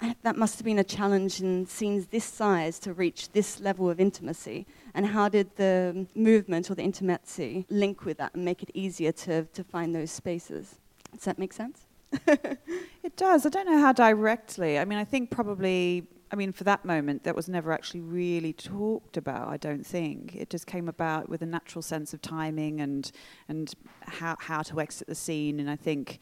uh, 0.00 0.14
that 0.22 0.36
must 0.36 0.58
have 0.58 0.64
been 0.64 0.78
a 0.78 0.84
challenge 0.84 1.40
in 1.40 1.66
scenes 1.66 2.06
this 2.06 2.24
size 2.24 2.78
to 2.78 2.92
reach 2.92 3.32
this 3.32 3.60
level 3.60 3.90
of 3.90 4.00
intimacy. 4.00 4.66
And 4.94 5.04
how 5.04 5.28
did 5.28 5.54
the 5.56 6.06
movement 6.14 6.70
or 6.70 6.76
the 6.76 6.82
intimacy 6.82 7.66
link 7.68 8.04
with 8.04 8.18
that 8.18 8.34
and 8.34 8.44
make 8.44 8.62
it 8.62 8.70
easier 8.72 9.12
to, 9.12 9.44
to 9.44 9.64
find 9.64 9.94
those 9.94 10.12
spaces? 10.12 10.76
Does 11.12 11.24
that 11.24 11.38
make 11.38 11.52
sense? 11.52 11.86
it 12.26 13.16
does. 13.16 13.44
I 13.44 13.48
don't 13.48 13.66
know 13.66 13.80
how 13.80 13.92
directly. 13.92 14.78
I 14.78 14.84
mean, 14.84 14.98
I 14.98 15.04
think 15.04 15.30
probably 15.30 16.06
I 16.30 16.36
mean, 16.36 16.52
for 16.52 16.64
that 16.64 16.84
moment, 16.84 17.22
that 17.24 17.36
was 17.36 17.48
never 17.48 17.72
actually 17.72 18.00
really 18.00 18.52
talked 18.52 19.16
about. 19.16 19.48
I 19.48 19.56
don't 19.56 19.86
think 19.86 20.34
it 20.34 20.50
just 20.50 20.66
came 20.66 20.88
about 20.88 21.28
with 21.28 21.42
a 21.42 21.46
natural 21.46 21.82
sense 21.82 22.12
of 22.12 22.20
timing 22.20 22.80
and 22.80 23.10
and 23.48 23.72
how 24.02 24.36
how 24.40 24.62
to 24.62 24.80
exit 24.80 25.06
the 25.06 25.14
scene. 25.14 25.60
And 25.60 25.70
I 25.70 25.76
think, 25.76 26.18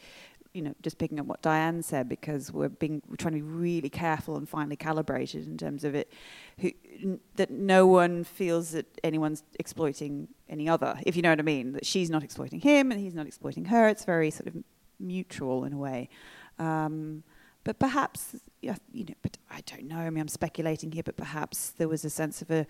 you 0.53 0.61
know, 0.63 0.75
just 0.83 0.99
picking 0.99 1.19
up 1.19 1.27
what 1.27 1.41
Diane 1.41 1.83
said, 1.83 2.09
because 2.09 2.53
we're 2.53 2.69
being 2.69 3.01
we're 3.09 3.17
trying 3.17 3.33
to 3.35 3.41
be 3.41 3.43
really 3.43 3.89
careful 3.89 4.37
and 4.37 4.47
finely 4.47 4.77
calibrated 4.77 5.47
in 5.47 5.57
terms 5.57 5.85
of 5.85 5.95
it, 5.95 6.13
who, 6.59 6.71
n- 7.03 7.21
that 7.37 7.51
no 7.51 7.87
one 7.87 8.25
feels 8.25 8.73
that 8.73 8.87
anyone's 9.03 9.43
exploiting 9.59 10.29
any 10.51 10.69
other. 10.69 10.99
If 11.07 11.17
you 11.17 11.23
know 11.23 11.31
what 11.31 11.41
I 11.41 11.43
mean, 11.43 11.73
that 11.73 11.87
she's 11.87 12.11
not 12.11 12.23
exploiting 12.23 12.61
him 12.61 12.93
and 12.93 13.01
he's 13.01 13.15
not 13.15 13.27
exploiting 13.27 13.65
her. 13.67 13.89
It's 13.89 14.05
very 14.05 14.31
sort 14.31 14.49
of 14.49 14.55
mutual 15.01 15.65
in 15.65 15.73
a 15.73 15.79
way. 15.79 16.11
Um, 16.59 17.25
but 17.65 17.79
perhaps, 17.79 18.37
you 18.61 18.75
know, 18.95 19.15
but 19.23 19.37
I 19.51 19.63
don't 19.67 19.85
know. 19.85 19.99
I 19.99 20.11
mean, 20.11 20.21
I'm 20.21 20.29
speculating 20.29 20.93
here, 20.93 21.03
but 21.03 21.17
perhaps 21.17 21.71
there 21.71 21.89
was 21.89 22.05
a 22.05 22.11
sense 22.11 22.43
of 22.43 22.51
a, 22.51 22.67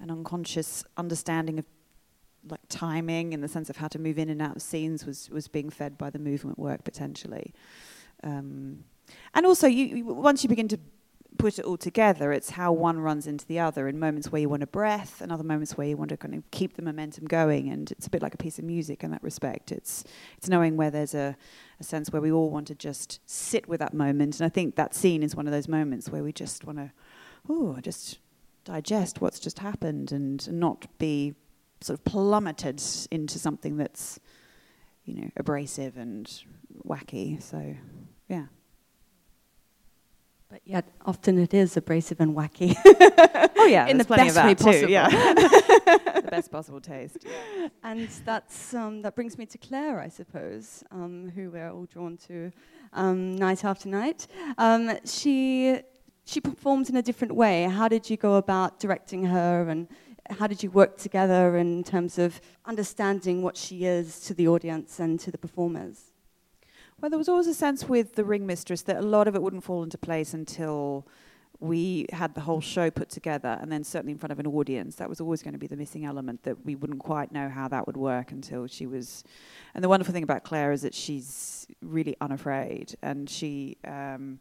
an 0.00 0.10
unconscious 0.10 0.84
understanding 0.96 1.58
of 1.58 1.64
like 2.50 2.60
timing 2.68 3.32
in 3.32 3.40
the 3.40 3.48
sense 3.48 3.70
of 3.70 3.76
how 3.78 3.88
to 3.88 3.98
move 3.98 4.18
in 4.18 4.28
and 4.28 4.42
out 4.42 4.56
of 4.56 4.62
scenes 4.62 5.06
was 5.06 5.30
was 5.30 5.48
being 5.48 5.70
fed 5.70 5.96
by 5.96 6.10
the 6.10 6.18
movement 6.18 6.58
work 6.58 6.84
potentially. 6.84 7.54
Um, 8.22 8.84
and 9.34 9.46
also, 9.46 9.66
you, 9.66 9.84
you 9.84 10.04
once 10.04 10.42
you 10.42 10.48
begin 10.48 10.68
to 10.68 10.78
put 11.38 11.58
it 11.58 11.64
all 11.64 11.76
together, 11.76 12.32
it's 12.32 12.50
how 12.50 12.72
one 12.72 12.98
runs 12.98 13.26
into 13.26 13.46
the 13.46 13.58
other 13.58 13.88
in 13.88 13.98
moments 13.98 14.30
where 14.30 14.40
you 14.40 14.48
want 14.48 14.62
a 14.62 14.66
breath 14.66 15.20
and 15.20 15.32
other 15.32 15.44
moments 15.44 15.76
where 15.76 15.86
you 15.86 15.96
want 15.96 16.10
to 16.10 16.16
kind 16.16 16.34
of 16.34 16.48
keep 16.50 16.74
the 16.74 16.82
momentum 16.82 17.26
going. 17.26 17.68
And 17.68 17.90
it's 17.90 18.06
a 18.06 18.10
bit 18.10 18.22
like 18.22 18.34
a 18.34 18.38
piece 18.38 18.58
of 18.58 18.64
music 18.64 19.02
in 19.02 19.10
that 19.10 19.22
respect. 19.22 19.72
It's 19.72 20.04
it's 20.36 20.48
knowing 20.48 20.76
where 20.76 20.90
there's 20.90 21.14
a, 21.14 21.36
a 21.80 21.84
sense 21.84 22.10
where 22.10 22.22
we 22.22 22.30
all 22.30 22.50
want 22.50 22.66
to 22.68 22.74
just 22.74 23.20
sit 23.26 23.68
with 23.68 23.80
that 23.80 23.94
moment. 23.94 24.38
And 24.38 24.46
I 24.46 24.48
think 24.48 24.76
that 24.76 24.94
scene 24.94 25.22
is 25.22 25.34
one 25.34 25.46
of 25.46 25.52
those 25.52 25.68
moments 25.68 26.10
where 26.10 26.22
we 26.22 26.32
just 26.32 26.64
want 26.64 26.78
to, 26.78 26.92
oh, 27.48 27.78
just 27.80 28.18
digest 28.64 29.20
what's 29.20 29.40
just 29.40 29.58
happened 29.58 30.12
and 30.12 30.50
not 30.52 30.86
be 30.98 31.34
sort 31.80 31.98
of 31.98 32.04
plummeted 32.04 32.82
into 33.10 33.38
something 33.38 33.76
that's, 33.76 34.18
you 35.04 35.14
know, 35.14 35.30
abrasive 35.36 35.96
and 35.96 36.42
wacky. 36.86 37.42
So, 37.42 37.76
yeah. 38.28 38.46
But 40.54 40.62
yet, 40.64 40.84
often 41.04 41.36
it 41.40 41.52
is 41.52 41.76
abrasive 41.76 42.20
and 42.20 42.36
wacky. 42.36 42.76
oh 43.56 43.66
yeah, 43.66 43.88
in 43.88 43.98
the 43.98 44.04
best 44.04 44.36
way 44.36 44.54
possible. 44.54 44.88
Yeah, 44.88 45.08
the 45.08 46.28
best 46.30 46.52
possible 46.52 46.80
taste. 46.80 47.18
Yeah. 47.24 47.68
And 47.82 48.08
that's 48.24 48.72
um, 48.72 49.02
that 49.02 49.16
brings 49.16 49.36
me 49.36 49.46
to 49.46 49.58
Claire, 49.58 49.98
I 49.98 50.06
suppose, 50.06 50.84
um, 50.92 51.32
who 51.34 51.50
we're 51.50 51.72
all 51.72 51.86
drawn 51.86 52.16
to 52.28 52.52
um, 52.92 53.34
night 53.34 53.64
after 53.64 53.88
night. 53.88 54.28
Um, 54.56 54.96
she 55.04 55.80
she 56.24 56.40
performs 56.40 56.88
in 56.88 56.96
a 56.98 57.02
different 57.02 57.34
way. 57.34 57.64
How 57.64 57.88
did 57.88 58.08
you 58.08 58.16
go 58.16 58.36
about 58.36 58.78
directing 58.78 59.24
her, 59.24 59.68
and 59.68 59.88
how 60.38 60.46
did 60.46 60.62
you 60.62 60.70
work 60.70 60.98
together 60.98 61.56
in 61.56 61.82
terms 61.82 62.16
of 62.16 62.40
understanding 62.64 63.42
what 63.42 63.56
she 63.56 63.86
is 63.86 64.20
to 64.26 64.34
the 64.34 64.46
audience 64.46 65.00
and 65.00 65.18
to 65.18 65.32
the 65.32 65.38
performers? 65.38 66.13
Well, 67.00 67.10
there 67.10 67.18
was 67.18 67.28
always 67.28 67.46
a 67.46 67.54
sense 67.54 67.88
with 67.88 68.14
the 68.14 68.24
ring 68.24 68.46
mistress 68.46 68.82
that 68.82 68.96
a 68.96 69.02
lot 69.02 69.28
of 69.28 69.34
it 69.34 69.42
wouldn't 69.42 69.64
fall 69.64 69.82
into 69.82 69.98
place 69.98 70.32
until 70.32 71.06
we 71.60 72.06
had 72.12 72.34
the 72.34 72.40
whole 72.40 72.60
show 72.60 72.90
put 72.90 73.08
together 73.08 73.58
and 73.60 73.70
then 73.70 73.84
certainly 73.84 74.12
in 74.12 74.18
front 74.18 74.32
of 74.32 74.38
an 74.38 74.46
audience 74.46 74.96
that 74.96 75.08
was 75.08 75.20
always 75.20 75.42
going 75.42 75.52
to 75.52 75.58
be 75.58 75.66
the 75.66 75.76
missing 75.76 76.04
element 76.04 76.42
that 76.42 76.64
we 76.64 76.74
wouldn't 76.74 76.98
quite 76.98 77.32
know 77.32 77.48
how 77.48 77.68
that 77.68 77.86
would 77.86 77.96
work 77.96 78.32
until 78.32 78.66
she 78.66 78.86
was 78.86 79.22
and 79.74 79.82
the 79.82 79.88
wonderful 79.88 80.12
thing 80.12 80.24
about 80.24 80.42
claire 80.42 80.72
is 80.72 80.82
that 80.82 80.94
she's 80.94 81.66
really 81.80 82.16
unafraid 82.20 82.94
and 83.02 83.30
she 83.30 83.76
um, 83.86 84.38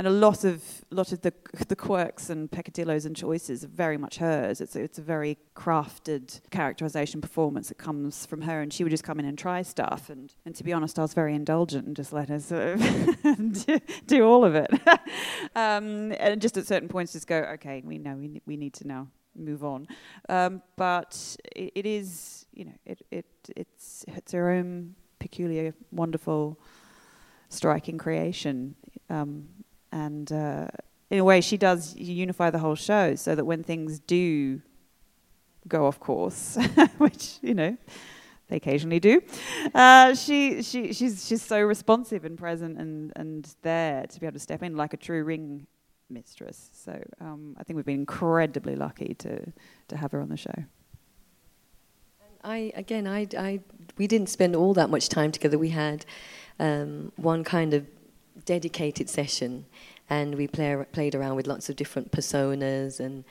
and 0.00 0.06
a 0.06 0.10
lot 0.10 0.44
of 0.44 0.64
lot 0.90 1.12
of 1.12 1.20
the 1.20 1.30
the 1.68 1.76
quirks 1.76 2.30
and 2.30 2.50
peccadillos 2.50 3.04
and 3.04 3.14
choices 3.14 3.64
are 3.64 3.68
very 3.68 3.98
much 3.98 4.16
hers. 4.16 4.62
It's 4.62 4.74
a, 4.74 4.80
it's 4.80 4.98
a 4.98 5.02
very 5.02 5.36
crafted 5.54 6.40
characterization 6.50 7.20
performance 7.20 7.68
that 7.68 7.76
comes 7.76 8.24
from 8.24 8.40
her, 8.40 8.62
and 8.62 8.72
she 8.72 8.82
would 8.82 8.88
just 8.88 9.04
come 9.04 9.20
in 9.20 9.26
and 9.26 9.36
try 9.36 9.60
stuff. 9.60 10.08
And 10.08 10.32
and 10.46 10.54
to 10.54 10.64
be 10.64 10.72
honest, 10.72 10.98
I 10.98 11.02
was 11.02 11.12
very 11.12 11.34
indulgent 11.34 11.86
and 11.86 11.94
just 11.94 12.14
let 12.14 12.30
her 12.30 12.40
sort 12.40 12.62
of 12.62 13.66
do, 13.66 13.78
do, 14.06 14.24
all 14.24 14.42
of 14.42 14.54
it. 14.54 14.70
um, 15.54 16.12
and 16.18 16.40
just 16.40 16.56
at 16.56 16.66
certain 16.66 16.88
points, 16.88 17.12
just 17.12 17.26
go, 17.26 17.36
okay, 17.36 17.82
we 17.84 17.98
know 17.98 18.14
we 18.14 18.40
we 18.46 18.56
need 18.56 18.72
to 18.72 18.86
now 18.86 19.06
move 19.36 19.62
on. 19.62 19.86
Um, 20.30 20.62
but 20.76 21.36
it, 21.54 21.72
it 21.74 21.84
is, 21.84 22.46
you 22.54 22.64
know, 22.64 22.78
it 22.86 23.02
it 23.10 23.26
it's 23.54 24.06
it's 24.08 24.32
her 24.32 24.48
own 24.48 24.94
peculiar, 25.18 25.74
wonderful, 25.92 26.58
striking 27.50 27.98
creation. 27.98 28.76
Um, 29.10 29.48
and 29.92 30.30
uh, 30.30 30.68
in 31.10 31.18
a 31.18 31.24
way, 31.24 31.40
she 31.40 31.56
does 31.56 31.96
unify 31.96 32.50
the 32.50 32.58
whole 32.58 32.76
show 32.76 33.14
so 33.16 33.34
that 33.34 33.44
when 33.44 33.62
things 33.62 33.98
do 33.98 34.62
go 35.66 35.86
off 35.86 35.98
course, 35.98 36.56
which 36.98 37.38
you 37.42 37.54
know 37.54 37.76
they 38.48 38.56
occasionally 38.56 39.00
do, 39.00 39.20
uh, 39.74 40.14
she 40.14 40.62
she 40.62 40.92
she's 40.92 41.26
she's 41.26 41.42
so 41.42 41.60
responsive 41.60 42.24
and 42.24 42.38
present 42.38 42.78
and 42.78 43.12
and 43.16 43.54
there 43.62 44.06
to 44.06 44.20
be 44.20 44.26
able 44.26 44.34
to 44.34 44.40
step 44.40 44.62
in 44.62 44.76
like 44.76 44.94
a 44.94 44.96
true 44.96 45.24
ring 45.24 45.66
mistress. 46.08 46.70
So 46.72 47.02
um, 47.20 47.56
I 47.58 47.64
think 47.64 47.76
we've 47.76 47.86
been 47.86 48.00
incredibly 48.00 48.76
lucky 48.76 49.14
to 49.18 49.52
to 49.88 49.96
have 49.96 50.12
her 50.12 50.20
on 50.20 50.28
the 50.28 50.36
show. 50.36 50.64
I 52.42 52.72
again, 52.74 53.06
I, 53.06 53.26
I 53.36 53.60
we 53.98 54.06
didn't 54.06 54.28
spend 54.28 54.54
all 54.54 54.74
that 54.74 54.90
much 54.90 55.08
time 55.08 55.32
together. 55.32 55.58
We 55.58 55.70
had 55.70 56.06
um, 56.58 57.12
one 57.16 57.44
kind 57.44 57.74
of 57.74 57.86
dedicated 58.44 59.08
session, 59.08 59.66
and 60.08 60.34
we 60.34 60.46
play, 60.46 60.84
played 60.92 61.14
around 61.14 61.36
with 61.36 61.46
lots 61.46 61.68
of 61.68 61.76
different 61.76 62.10
personas 62.12 63.00
and 63.00 63.24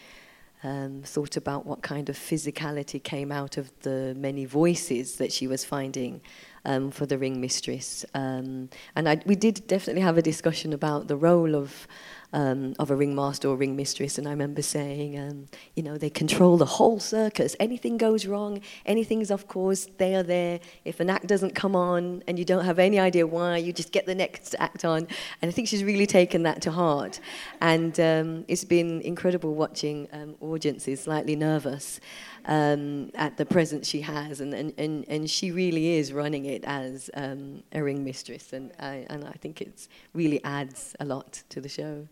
um, 0.63 1.01
thought 1.06 1.38
about 1.38 1.66
what 1.66 1.82
kind 1.82 2.10
of 2.10 2.18
physicality 2.18 3.01
came 3.01 3.32
out 3.32 3.58
of 3.58 3.72
the 3.82 4.13
many 4.18 4.46
voices 4.46 5.16
that 5.16 5.32
she 5.32 5.48
was 5.48 5.63
finding 5.63 6.22
um, 6.66 6.92
for 6.92 7.06
the 7.06 7.18
ring 7.18 7.39
mistress. 7.39 8.06
Um, 8.13 8.70
and 8.96 9.08
I, 9.08 9.22
we 9.25 9.36
did 9.36 9.66
definitely 9.68 10.01
have 10.01 10.18
a 10.18 10.22
discussion 10.22 10.74
about 10.74 11.08
the 11.08 11.16
role 11.16 11.56
of 11.56 11.88
um, 12.33 12.75
of 12.77 12.91
a 12.91 12.95
ringmaster 12.95 13.48
or 13.48 13.55
ring 13.55 13.75
mistress, 13.75 14.17
and 14.17 14.27
I 14.27 14.31
remember 14.31 14.62
saying, 14.62 15.17
um, 15.17 15.48
you 15.75 15.83
know, 15.83 15.98
they 15.98 16.09
control 16.09 16.57
the 16.57 16.65
whole 16.65 17.00
circus. 17.00 17.55
Anything 17.59 17.98
goes 17.98 18.25
wrong, 18.25 18.62
anything's 18.86 19.31
off 19.31 19.48
course, 19.48 19.88
they 19.98 20.15
are 20.15 20.24
there. 20.24 20.59
If 20.86 21.00
an 21.00 21.09
act 21.09 21.27
doesn't 21.27 21.55
come 21.55 21.75
on 21.75 22.24
and 22.27 22.38
you 22.38 22.45
don't 22.45 22.65
have 22.65 22.79
any 22.79 23.00
idea 23.00 23.25
why, 23.25 23.57
you 23.57 23.74
just 23.74 23.91
get 23.91 24.05
the 24.05 24.15
next 24.15 24.55
act 24.59 24.86
on. 24.86 25.07
And 25.41 25.50
I 25.50 25.51
think 25.51 25.67
she's 25.67 25.83
really 25.83 26.05
taken 26.05 26.43
that 26.43 26.62
to 26.63 26.71
heart. 26.71 27.19
And 27.62 28.00
um, 28.00 28.45
it's 28.48 28.63
been 28.63 29.01
incredible 29.01 29.55
watching 29.55 30.07
um, 30.13 30.36
audiences 30.41 31.01
slightly 31.01 31.36
nervous 31.36 32.00
um, 32.45 33.12
at 33.15 33.38
the 33.38 33.45
presence 33.45 33.88
she 33.88 34.01
has, 34.01 34.41
and, 34.41 34.53
and, 34.53 34.74
and, 34.77 35.05
and 35.07 35.29
she 35.29 35.51
really 35.51 35.98
is 35.98 36.13
running 36.13 36.45
it 36.45 36.63
as 36.65 37.09
um, 37.13 37.63
a 37.74 37.83
ring 37.83 38.03
mistress, 38.03 38.53
and 38.53 38.71
I, 38.79 39.05
and 39.09 39.25
I 39.25 39.33
think 39.33 39.62
it 39.62 39.88
really 40.13 40.43
adds 40.43 40.95
a 41.00 41.05
lot 41.05 41.43
to 41.50 41.62
the 41.62 41.69
show. 41.69 42.07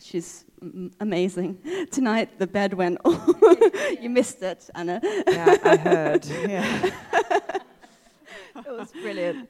She's 0.00 0.44
amazing. 1.00 1.58
Tonight 1.90 2.38
the 2.38 2.46
bed 2.46 2.74
went. 2.74 2.98
you 4.00 4.10
missed 4.10 4.42
it, 4.42 4.70
Anna. 4.74 5.00
Yeah, 5.02 5.56
I 5.64 5.76
heard. 5.76 6.24
Yeah. 6.26 6.90
it 8.56 8.66
was 8.66 8.92
brilliant. 8.92 9.48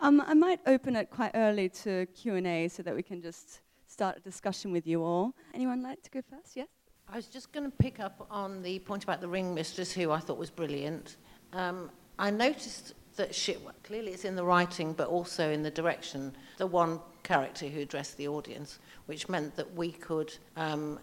um, 0.00 0.22
I 0.26 0.34
might 0.34 0.60
open 0.66 0.96
it 0.96 1.10
quite 1.10 1.32
early 1.34 1.68
to 1.84 2.06
Q 2.06 2.36
and 2.36 2.46
A 2.46 2.68
so 2.68 2.82
that 2.82 2.94
we 2.94 3.02
can 3.02 3.20
just 3.20 3.60
start 3.86 4.16
a 4.16 4.20
discussion 4.20 4.72
with 4.72 4.86
you 4.86 5.02
all. 5.02 5.34
Anyone 5.54 5.82
like 5.82 6.02
to 6.02 6.10
go 6.10 6.22
first? 6.30 6.56
Yes. 6.56 6.68
I 7.08 7.16
was 7.16 7.26
just 7.26 7.52
going 7.52 7.68
to 7.68 7.76
pick 7.76 7.98
up 7.98 8.26
on 8.30 8.62
the 8.62 8.78
point 8.78 9.02
about 9.02 9.20
the 9.20 9.28
ring 9.28 9.52
mistress, 9.52 9.92
who 9.92 10.12
I 10.12 10.20
thought 10.20 10.38
was 10.38 10.50
brilliant. 10.50 11.16
Um, 11.52 11.90
I 12.18 12.30
noticed 12.30 12.94
that 13.20 13.34
she, 13.34 13.56
well, 13.62 13.74
clearly 13.84 14.12
it's 14.12 14.24
in 14.24 14.34
the 14.34 14.44
writing, 14.44 14.94
but 14.94 15.08
also 15.08 15.50
in 15.50 15.62
the 15.62 15.70
direction, 15.70 16.34
the 16.56 16.66
one 16.66 16.98
character 17.22 17.66
who 17.66 17.80
addressed 17.80 18.16
the 18.16 18.26
audience, 18.26 18.78
which 19.06 19.28
meant 19.28 19.54
that 19.56 19.74
we 19.74 19.92
could. 19.92 20.34
Um, 20.56 20.98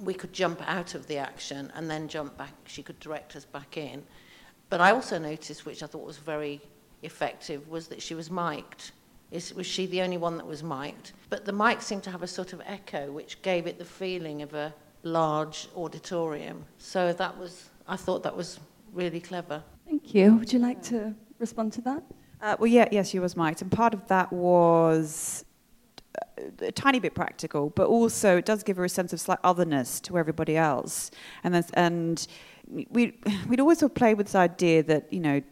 we 0.00 0.14
could 0.14 0.32
jump 0.32 0.60
out 0.66 0.94
of 0.94 1.06
the 1.06 1.18
action 1.18 1.70
and 1.74 1.88
then 1.88 2.08
jump 2.08 2.36
back. 2.36 2.52
She 2.66 2.82
could 2.82 2.98
direct 2.98 3.36
us 3.36 3.44
back 3.44 3.76
in. 3.76 4.02
But 4.68 4.80
I 4.80 4.90
also 4.90 5.18
noticed, 5.18 5.64
which 5.64 5.82
I 5.82 5.86
thought 5.86 6.04
was 6.04 6.16
very 6.16 6.60
effective, 7.02 7.68
was 7.68 7.86
that 7.88 8.02
she 8.02 8.14
was 8.14 8.28
mic'd. 8.30 8.90
Is, 9.30 9.54
was 9.54 9.66
she 9.66 9.86
the 9.86 10.02
only 10.02 10.16
one 10.16 10.36
that 10.38 10.46
was 10.46 10.62
mic'd? 10.62 11.12
But 11.28 11.44
the 11.44 11.52
mic 11.52 11.82
seemed 11.82 12.02
to 12.04 12.10
have 12.10 12.22
a 12.22 12.26
sort 12.26 12.52
of 12.52 12.60
echo, 12.66 13.12
which 13.12 13.42
gave 13.42 13.66
it 13.66 13.78
the 13.78 13.84
feeling 13.84 14.42
of 14.42 14.54
a 14.54 14.74
large 15.04 15.68
auditorium. 15.76 16.64
So 16.78 17.12
that 17.12 17.36
was, 17.38 17.68
I 17.86 17.96
thought 17.96 18.22
that 18.24 18.36
was 18.36 18.58
really 18.92 19.20
clever. 19.20 19.62
Thank 19.86 20.14
you. 20.14 20.34
Would 20.36 20.52
you 20.52 20.58
like 20.58 20.82
to 20.84 21.14
respond 21.42 21.74
to 21.74 21.82
that? 21.82 22.02
Uh, 22.40 22.56
well, 22.58 22.66
yeah, 22.66 22.88
yes, 22.90 23.10
she 23.10 23.18
was 23.18 23.36
mic'd, 23.36 23.60
and 23.60 23.70
part 23.70 23.92
of 23.92 24.06
that 24.08 24.32
was 24.32 25.44
a 26.60 26.72
tiny 26.72 26.98
bit 26.98 27.14
practical, 27.14 27.70
but 27.70 27.86
also 27.86 28.38
it 28.38 28.44
does 28.44 28.62
give 28.62 28.76
her 28.76 28.84
a 28.84 28.88
sense 28.88 29.12
of 29.12 29.20
slight 29.20 29.38
otherness 29.44 30.00
to 30.00 30.18
everybody 30.18 30.56
else. 30.56 31.10
And 31.44 31.64
and 31.74 32.26
we 32.68 33.18
we'd 33.48 33.60
always 33.60 33.78
sort 33.80 33.92
of 33.92 33.94
play 33.94 34.14
with 34.14 34.26
this 34.26 34.34
idea 34.34 34.82
that 34.84 35.12
you 35.12 35.20
know 35.20 35.42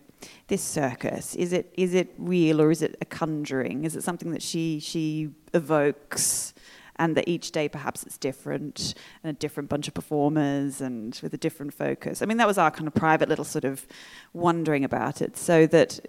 this 0.49 0.63
circus 0.63 1.35
is 1.35 1.53
it 1.53 1.73
is 1.77 1.95
it 1.95 2.13
real 2.19 2.61
or 2.61 2.71
is 2.71 2.83
it 2.83 2.97
a 3.01 3.05
conjuring? 3.05 3.85
Is 3.85 3.97
it 3.97 4.03
something 4.03 4.33
that 4.33 4.43
she 4.43 4.81
she 4.81 5.31
evokes? 5.53 6.55
And 7.01 7.17
that 7.17 7.27
each 7.27 7.51
day 7.51 7.67
perhaps 7.67 8.05
it's 8.05 8.19
different 8.19 8.95
and 9.25 9.31
a 9.31 9.39
different 9.39 9.71
bunch 9.71 9.89
of 9.89 9.95
performers 9.95 10.83
and 10.83 11.19
with 11.23 11.33
a 11.33 11.39
different 11.39 11.73
focus. 11.73 12.21
I 12.21 12.27
mean, 12.27 12.37
that 12.37 12.47
was 12.47 12.59
our 12.59 12.71
kind 12.71 12.87
of 12.87 12.95
private 12.95 13.29
little 13.29 13.45
sort 13.45 13.65
of 13.65 13.87
wondering 14.35 14.85
about 14.85 15.23
it, 15.23 15.39
so 15.39 15.67
that 15.69 16.01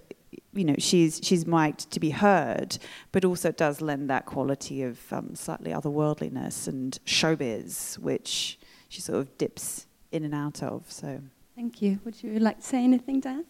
you 0.53 0.65
know, 0.65 0.75
she's 0.77 1.19
she's 1.23 1.45
mic'd 1.45 1.89
to 1.91 1.99
be 1.99 2.09
heard, 2.09 2.77
but 3.11 3.23
also 3.23 3.51
does 3.51 3.81
lend 3.81 4.09
that 4.09 4.25
quality 4.25 4.83
of 4.83 4.99
um, 5.11 5.35
slightly 5.35 5.71
otherworldliness 5.71 6.67
and 6.67 6.99
showbiz, 7.05 7.97
which 7.97 8.59
she 8.89 9.01
sort 9.01 9.19
of 9.19 9.37
dips 9.37 9.87
in 10.11 10.23
and 10.23 10.35
out 10.35 10.61
of. 10.61 10.91
So, 10.91 11.21
thank 11.55 11.81
you. 11.81 11.99
Would 12.03 12.21
you 12.21 12.39
like 12.39 12.59
to 12.59 12.65
say 12.65 12.83
anything, 12.83 13.21
Dan? 13.21 13.45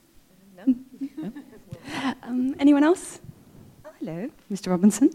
No. 0.58 0.76
um, 2.24 2.56
anyone 2.60 2.84
else? 2.84 3.20
Oh, 3.86 3.90
hello, 4.00 4.30
Mr. 4.52 4.70
Robinson. 4.70 5.10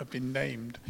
I've 0.00 0.10
been 0.10 0.32
named. 0.32 0.78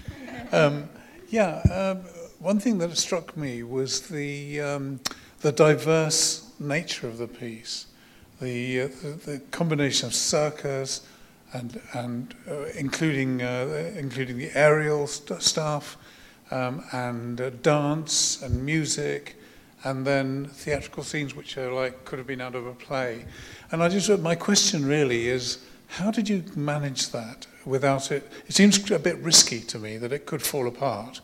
Um, 0.53 0.89
yeah, 1.29 1.61
um, 1.73 1.99
one 2.41 2.59
thing 2.59 2.79
that 2.79 2.97
struck 2.97 3.37
me 3.37 3.63
was 3.63 4.01
the 4.09 4.61
um, 4.61 4.99
the 5.43 5.53
diverse 5.53 6.51
nature 6.59 7.07
of 7.07 7.19
the 7.19 7.29
piece 7.29 7.87
the, 8.41 8.83
uh, 8.83 8.89
the, 9.03 9.09
the, 9.27 9.39
combination 9.51 10.07
of 10.07 10.15
circus 10.15 11.07
and, 11.53 11.81
and 11.93 12.35
uh, 12.49 12.65
including, 12.77 13.43
uh, 13.43 13.93
including 13.97 14.39
the 14.39 14.51
aerial 14.55 15.07
st- 15.07 15.43
stuff 15.43 15.97
um, 16.51 16.83
and 16.93 17.41
uh, 17.41 17.51
dance 17.63 18.43
and 18.43 18.65
music 18.65 19.37
and 19.85 20.07
then 20.07 20.47
theatrical 20.47 21.03
scenes 21.03 21.35
which 21.35 21.57
are 21.59 21.73
like 21.73 22.05
could 22.05 22.19
have 22.19 22.27
been 22.27 22.41
out 22.41 22.55
of 22.55 22.67
a 22.67 22.73
play. 22.73 23.25
And 23.73 23.83
I 23.83 23.89
just, 23.89 24.11
my 24.21 24.35
question 24.35 24.87
really 24.87 25.29
is, 25.29 25.59
how 25.91 26.11
did 26.11 26.29
you 26.29 26.45
manage 26.55 27.11
that 27.11 27.47
without 27.65 28.13
it? 28.13 28.31
It 28.47 28.55
seems 28.55 28.91
a 28.91 28.99
bit 28.99 29.19
risky 29.19 29.61
to 29.61 29.79
me 29.79 29.97
that 29.99 30.13
it 30.13 30.25
could 30.25 30.41
fall 30.41 30.69
apart. 30.69 31.21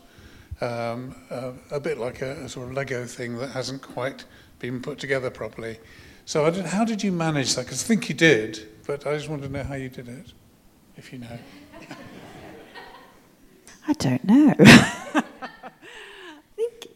Um, 0.59 1.15
uh, 1.29 1.51
a 1.71 1.79
bit 1.79 1.97
like 1.97 2.21
a, 2.21 2.31
a, 2.43 2.49
sort 2.49 2.67
of 2.67 2.73
Lego 2.73 3.05
thing 3.05 3.37
that 3.37 3.51
hasn't 3.51 3.81
quite 3.81 4.25
been 4.59 4.81
put 4.81 4.97
together 4.97 5.29
properly. 5.29 5.79
So 6.25 6.49
did, 6.49 6.65
how 6.65 6.83
did 6.83 7.03
you 7.03 7.11
manage 7.11 7.55
that? 7.55 7.65
Because 7.65 7.83
I 7.83 7.87
think 7.87 8.09
you 8.09 8.15
did, 8.15 8.67
but 8.85 9.05
I 9.05 9.15
just 9.15 9.29
want 9.29 9.43
to 9.43 9.49
know 9.49 9.63
how 9.63 9.75
you 9.75 9.89
did 9.89 10.09
it, 10.09 10.33
if 10.97 11.13
you 11.13 11.19
know. 11.19 11.39
I 13.87 13.93
don't 13.93 14.23
know. 14.25 14.53
I 14.59 15.23
think 16.55 16.87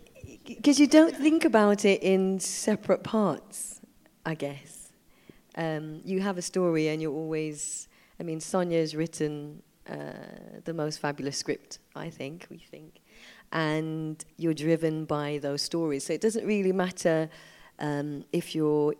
because 0.46 0.80
you 0.80 0.88
don't 0.88 1.16
think 1.16 1.46
about 1.46 1.86
it 1.86 2.02
in 2.04 2.40
separate 2.40 3.04
parts, 3.04 3.80
I 4.26 4.34
guess. 4.34 4.81
Um, 5.56 6.02
you 6.04 6.22
have 6.22 6.38
a 6.38 6.42
story, 6.42 6.88
and 6.90 7.02
you're 7.02 7.14
always. 7.14 7.88
I 8.20 8.24
mean, 8.24 8.40
Sonja's 8.40 8.96
written 8.96 9.64
uh, 9.90 9.96
the 10.64 10.74
most 10.74 11.00
fabulous 11.00 11.38
script, 11.38 11.80
I 11.96 12.10
think. 12.10 12.48
We 12.50 12.58
think, 12.58 13.02
and 13.52 14.24
you're 14.38 14.54
driven 14.54 15.06
by 15.06 15.40
those 15.42 15.62
stories. 15.62 16.06
So 16.06 16.14
it 16.14 16.22
doesn't 16.22 16.46
really 16.46 16.72
matter 16.72 17.30
um, 17.80 18.24
if 18.32 18.56
you're 18.56 18.94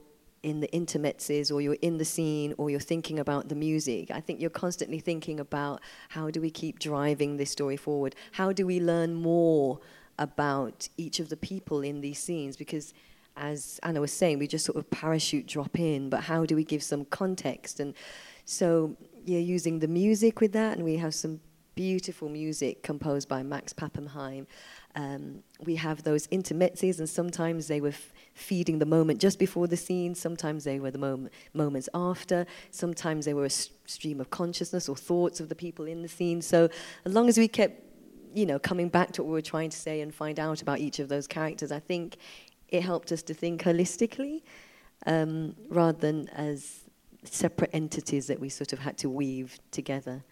in 0.44 0.60
the 0.60 0.74
intermezzo 0.76 1.54
or 1.54 1.62
you're 1.62 1.78
in 1.82 1.98
the 1.98 2.06
scene 2.06 2.54
or 2.58 2.70
you're 2.70 2.80
thinking 2.80 3.20
about 3.20 3.50
the 3.50 3.56
music. 3.56 4.10
I 4.12 4.20
think 4.20 4.42
you're 4.42 4.50
constantly 4.50 5.00
thinking 5.00 5.40
about 5.40 5.82
how 6.10 6.32
do 6.32 6.42
we 6.42 6.50
keep 6.50 6.80
driving 6.80 7.38
this 7.38 7.52
story 7.52 7.78
forward? 7.78 8.16
How 8.34 8.52
do 8.52 8.66
we 8.66 8.80
learn 8.80 9.14
more 9.14 9.80
about 10.18 10.90
each 10.98 11.20
of 11.20 11.30
the 11.30 11.38
people 11.38 11.82
in 11.82 12.02
these 12.02 12.20
scenes? 12.20 12.58
Because 12.58 12.94
as 13.38 13.80
Anna 13.84 14.02
was 14.02 14.12
saying, 14.12 14.40
we 14.40 14.48
just 14.48 14.66
sort 14.66 14.78
of 14.78 14.90
parachute 14.90 15.48
drop 15.48 15.80
in, 15.80 16.10
but 16.10 16.22
how 16.22 16.46
do 16.46 16.56
we 16.56 16.64
give 16.64 16.84
some 16.84 17.06
context? 17.06 17.80
And 17.80 17.94
so 18.46 18.96
you're 19.26 19.40
using 19.40 19.80
the 19.80 19.88
music 19.88 20.42
with 20.42 20.54
that, 20.54 20.76
and 20.78 20.84
we 20.84 20.98
have 20.98 21.14
some 21.14 21.40
beautiful 21.76 22.30
music 22.30 22.84
composed 22.84 23.30
by 23.30 23.42
Max 23.42 23.74
Pappenheim. 23.74 24.46
Um, 24.96 25.42
we 25.64 25.76
have 25.78 26.04
those 26.04 26.28
intermezzos, 26.28 27.00
and 27.00 27.10
sometimes 27.10 27.68
they 27.68 27.80
were 27.80 27.90
f- 27.90 28.12
feeding 28.34 28.80
the 28.80 28.86
moment 28.86 29.22
just 29.22 29.40
before 29.40 29.68
the 29.68 29.78
scene, 29.78 30.14
sometimes 30.14 30.66
they 30.66 30.80
were 30.80 30.92
the 30.92 30.98
mom- 30.98 31.30
moments 31.54 31.88
after, 31.94 32.46
sometimes 32.72 33.26
they 33.26 33.34
were 33.34 33.44
a 33.44 33.46
s- 33.46 33.70
stream 33.86 34.20
of 34.20 34.30
consciousness 34.30 34.90
or 34.90 34.96
thoughts 34.96 35.40
of 35.40 35.48
the 35.48 35.56
people 35.56 35.86
in 35.86 36.02
the 36.02 36.10
scene. 36.10 36.42
So, 36.42 36.70
as 37.06 37.14
long 37.14 37.30
as 37.30 37.38
we 37.38 37.48
kept, 37.48 37.82
you 38.36 38.46
know, 38.46 38.60
coming 38.60 38.90
back 38.90 39.14
to 39.14 39.24
what 39.24 39.28
we 39.28 39.34
were 39.34 39.42
trying 39.42 39.70
to 39.70 39.78
say 39.78 40.02
and 40.02 40.14
find 40.14 40.40
out 40.40 40.62
about 40.62 40.80
each 40.80 41.00
of 41.00 41.08
those 41.08 41.26
characters, 41.28 41.72
I 41.72 41.80
think 41.80 42.18
it 42.72 42.84
helped 42.84 43.12
us 43.12 43.22
to 43.24 43.34
think 43.34 43.64
holistically 43.64 44.42
um, 45.06 45.56
rather 45.70 45.98
than 45.98 46.30
as 46.30 46.82
separate 47.24 47.70
entities 47.74 48.28
that 48.28 48.40
we 48.40 48.50
sort 48.50 48.74
of 48.74 48.80
had 48.80 48.98
to 48.98 49.10
weave 49.10 49.60
together. 49.70 50.24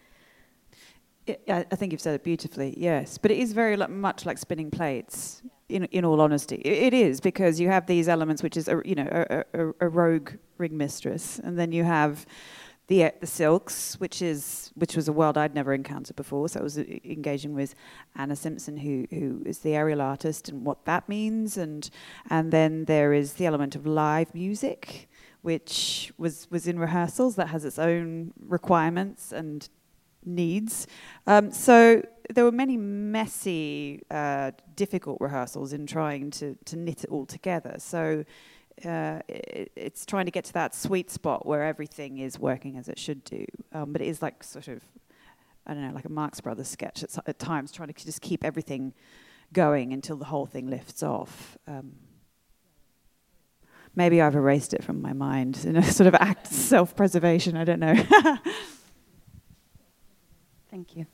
I 1.48 1.62
think 1.62 1.92
you've 1.92 2.00
said 2.00 2.14
it 2.14 2.24
beautifully, 2.24 2.74
yes. 2.76 3.18
But 3.18 3.30
it 3.30 3.38
is 3.38 3.52
very 3.52 3.76
much 3.76 4.26
like 4.26 4.38
spinning 4.38 4.70
plates, 4.70 5.42
in, 5.70 5.84
in 5.86 6.04
all 6.04 6.20
honesty. 6.20 6.56
It 6.56 6.92
is, 6.92 7.20
because 7.20 7.60
you 7.60 7.68
have 7.68 7.86
these 7.86 8.08
elements, 8.08 8.42
which 8.42 8.56
is, 8.56 8.68
a, 8.68 8.82
you 8.84 8.96
know, 8.96 9.06
a, 9.10 9.44
a, 9.54 9.68
a 9.80 9.88
rogue 9.88 10.32
ring 10.58 10.76
mistress, 10.76 11.38
and 11.38 11.58
then 11.58 11.72
you 11.72 11.84
have 11.84 12.26
the, 12.90 13.12
the 13.20 13.26
silks, 13.26 14.00
which 14.00 14.20
is 14.20 14.72
which 14.74 14.96
was 14.96 15.06
a 15.06 15.12
world 15.12 15.38
I'd 15.38 15.54
never 15.54 15.72
encountered 15.72 16.16
before. 16.16 16.48
So 16.48 16.58
I 16.58 16.62
was 16.64 16.76
uh, 16.76 16.82
engaging 17.04 17.54
with 17.54 17.76
Anna 18.16 18.34
Simpson, 18.34 18.76
who 18.76 19.06
who 19.10 19.42
is 19.46 19.60
the 19.60 19.76
aerial 19.76 20.00
artist, 20.02 20.48
and 20.48 20.64
what 20.64 20.84
that 20.86 21.08
means, 21.08 21.56
and 21.56 21.88
and 22.28 22.50
then 22.50 22.86
there 22.86 23.12
is 23.12 23.34
the 23.34 23.46
element 23.46 23.76
of 23.76 23.86
live 23.86 24.34
music, 24.34 25.08
which 25.42 26.12
was 26.18 26.48
was 26.50 26.66
in 26.66 26.80
rehearsals 26.80 27.36
that 27.36 27.50
has 27.50 27.64
its 27.64 27.78
own 27.78 28.32
requirements 28.48 29.30
and 29.30 29.68
needs. 30.24 30.88
Um, 31.28 31.52
so 31.52 32.02
there 32.34 32.44
were 32.44 32.52
many 32.52 32.76
messy, 32.76 34.02
uh, 34.10 34.50
difficult 34.74 35.18
rehearsals 35.20 35.72
in 35.72 35.86
trying 35.86 36.30
to, 36.32 36.56
to 36.64 36.76
knit 36.76 37.04
it 37.04 37.10
all 37.10 37.24
together. 37.24 37.76
So 37.78 38.24
uh, 38.84 39.20
it, 39.28 39.72
it's 39.76 40.06
trying 40.06 40.26
to 40.26 40.30
get 40.30 40.44
to 40.46 40.52
that 40.54 40.74
sweet 40.74 41.10
spot 41.10 41.46
where 41.46 41.64
everything 41.64 42.18
is 42.18 42.38
working 42.38 42.76
as 42.76 42.88
it 42.88 42.98
should 42.98 43.24
do. 43.24 43.44
Um, 43.72 43.92
but 43.92 44.00
it 44.02 44.08
is 44.08 44.22
like 44.22 44.42
sort 44.42 44.68
of, 44.68 44.82
I 45.66 45.74
don't 45.74 45.86
know, 45.86 45.94
like 45.94 46.04
a 46.04 46.10
Marx 46.10 46.40
Brothers 46.40 46.68
sketch 46.68 47.02
at, 47.02 47.16
at 47.26 47.38
times, 47.38 47.72
trying 47.72 47.92
to 47.92 48.04
just 48.04 48.20
keep 48.20 48.44
everything 48.44 48.94
going 49.52 49.92
until 49.92 50.16
the 50.16 50.26
whole 50.26 50.46
thing 50.46 50.68
lifts 50.68 51.02
off. 51.02 51.58
Um, 51.66 51.92
maybe 53.94 54.20
I've 54.22 54.34
erased 54.36 54.74
it 54.74 54.84
from 54.84 55.02
my 55.02 55.12
mind 55.12 55.64
in 55.64 55.76
a 55.76 55.82
sort 55.92 56.06
of 56.06 56.14
act 56.14 56.46
of 56.46 56.52
self 56.52 56.94
preservation, 56.94 57.56
I 57.56 57.64
don't 57.64 57.80
know. 57.80 57.94
Thank 60.70 60.96
you. 60.96 61.06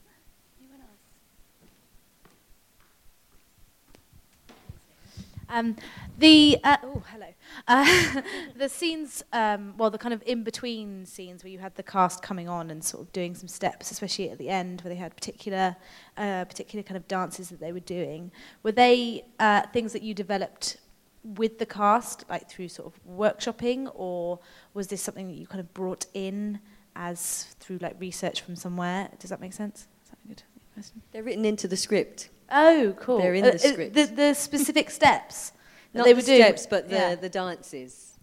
Um, 5.48 5.76
the 6.18 6.58
uh, 6.64 6.76
oh 6.82 7.02
hello, 7.12 7.26
uh, 7.68 8.22
the 8.56 8.68
scenes, 8.68 9.22
um, 9.32 9.74
well, 9.76 9.90
the 9.90 9.98
kind 9.98 10.12
of 10.12 10.22
in 10.26 10.42
between 10.42 11.06
scenes 11.06 11.44
where 11.44 11.50
you 11.50 11.58
had 11.58 11.74
the 11.76 11.82
cast 11.82 12.22
coming 12.22 12.48
on 12.48 12.70
and 12.70 12.82
sort 12.82 13.02
of 13.02 13.12
doing 13.12 13.34
some 13.34 13.48
steps, 13.48 13.90
especially 13.90 14.30
at 14.30 14.38
the 14.38 14.48
end 14.48 14.80
where 14.82 14.92
they 14.92 14.98
had 14.98 15.14
particular, 15.14 15.76
uh, 16.16 16.44
particular 16.44 16.82
kind 16.82 16.96
of 16.96 17.06
dances 17.08 17.48
that 17.50 17.60
they 17.60 17.72
were 17.72 17.80
doing. 17.80 18.32
Were 18.62 18.72
they 18.72 19.24
uh, 19.38 19.62
things 19.72 19.92
that 19.92 20.02
you 20.02 20.14
developed 20.14 20.78
with 21.22 21.58
the 21.58 21.66
cast, 21.66 22.24
like 22.28 22.48
through 22.48 22.68
sort 22.68 22.92
of 22.92 23.00
workshopping, 23.18 23.90
or 23.94 24.38
was 24.74 24.88
this 24.88 25.02
something 25.02 25.28
that 25.28 25.34
you 25.34 25.46
kind 25.46 25.60
of 25.60 25.72
brought 25.74 26.06
in? 26.14 26.60
as 26.96 27.54
through 27.60 27.78
like 27.78 27.94
research 28.00 28.40
from 28.40 28.56
somewhere. 28.56 29.10
Does 29.20 29.30
that 29.30 29.40
make 29.40 29.52
sense? 29.52 29.86
Is 30.04 30.10
that 30.10 30.18
a 30.24 30.28
good 30.28 30.42
question? 30.74 31.02
They're 31.12 31.22
written 31.22 31.44
into 31.44 31.68
the 31.68 31.76
script. 31.76 32.30
Oh, 32.50 32.94
cool. 33.00 33.18
They're 33.18 33.34
in 33.34 33.44
uh, 33.44 33.50
the 33.52 33.58
script. 33.58 33.94
The, 33.94 34.04
the 34.06 34.34
specific 34.34 34.90
steps 34.90 35.52
Not 35.94 36.04
they 36.04 36.12
the 36.12 36.22
doing. 36.22 36.42
steps, 36.42 36.66
but 36.66 36.88
the, 36.88 36.94
yeah. 36.96 37.14
the 37.14 37.28
dances. 37.28 38.18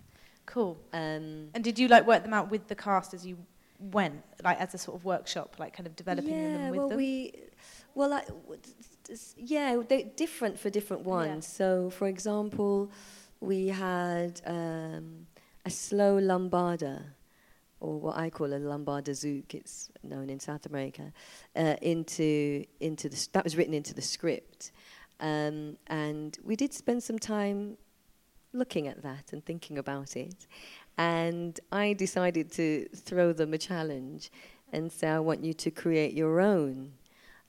Cool. 0.45 0.77
Um, 0.93 1.49
And 1.53 1.63
did 1.63 1.77
you 1.79 1.87
like 1.87 2.05
work 2.07 2.23
them 2.23 2.33
out 2.33 2.49
with 2.51 2.67
the 2.67 2.75
cast 2.75 3.13
as 3.13 3.25
you 3.25 3.37
went, 3.79 4.21
like 4.43 4.59
as 4.59 4.73
a 4.73 4.77
sort 4.77 4.95
of 4.97 5.05
workshop, 5.05 5.55
like 5.59 5.75
kind 5.75 5.87
of 5.87 5.95
developing 5.95 6.29
yeah, 6.33 6.57
them 6.57 6.69
with 6.69 6.77
well, 6.79 6.89
them? 6.89 6.97
we, 6.97 7.33
well, 7.95 8.09
like, 8.09 8.27
w- 8.27 8.59
t- 8.61 8.71
t- 9.03 9.13
s- 9.13 9.35
yeah, 9.37 9.77
they're 9.87 10.03
different 10.15 10.57
for 10.59 10.69
different 10.69 11.03
ones. 11.03 11.45
So, 11.47 11.89
for 11.89 12.07
example, 12.07 12.91
we 13.39 13.67
had 13.67 14.41
um, 14.45 15.27
a 15.65 15.69
slow 15.69 16.19
lambada, 16.19 17.03
or 17.83 17.99
what 17.99 18.17
I 18.17 18.29
call 18.29 18.53
a 18.53 18.59
lambada 18.59 19.11
zouk. 19.11 19.53
It's 19.53 19.91
known 20.01 20.29
in 20.29 20.39
South 20.39 20.65
America. 20.65 21.11
Uh, 21.55 21.75
into 21.81 22.65
into 22.79 23.09
the 23.09 23.27
that 23.33 23.43
was 23.43 23.55
written 23.57 23.73
into 23.73 23.93
the 23.93 24.01
script, 24.01 24.71
um, 25.19 25.77
and 25.87 26.37
we 26.43 26.55
did 26.55 26.73
spend 26.73 27.03
some 27.03 27.19
time 27.19 27.77
looking 28.53 28.87
at 28.87 29.01
that 29.03 29.33
and 29.33 29.45
thinking 29.45 29.77
about 29.77 30.15
it. 30.15 30.47
And 30.97 31.59
I 31.71 31.93
decided 31.93 32.51
to 32.53 32.87
throw 32.95 33.33
them 33.33 33.53
a 33.53 33.57
challenge 33.57 34.31
and 34.71 34.91
say, 34.91 35.07
I 35.07 35.19
want 35.19 35.43
you 35.43 35.53
to 35.53 35.71
create 35.71 36.13
your 36.13 36.39
own. 36.39 36.93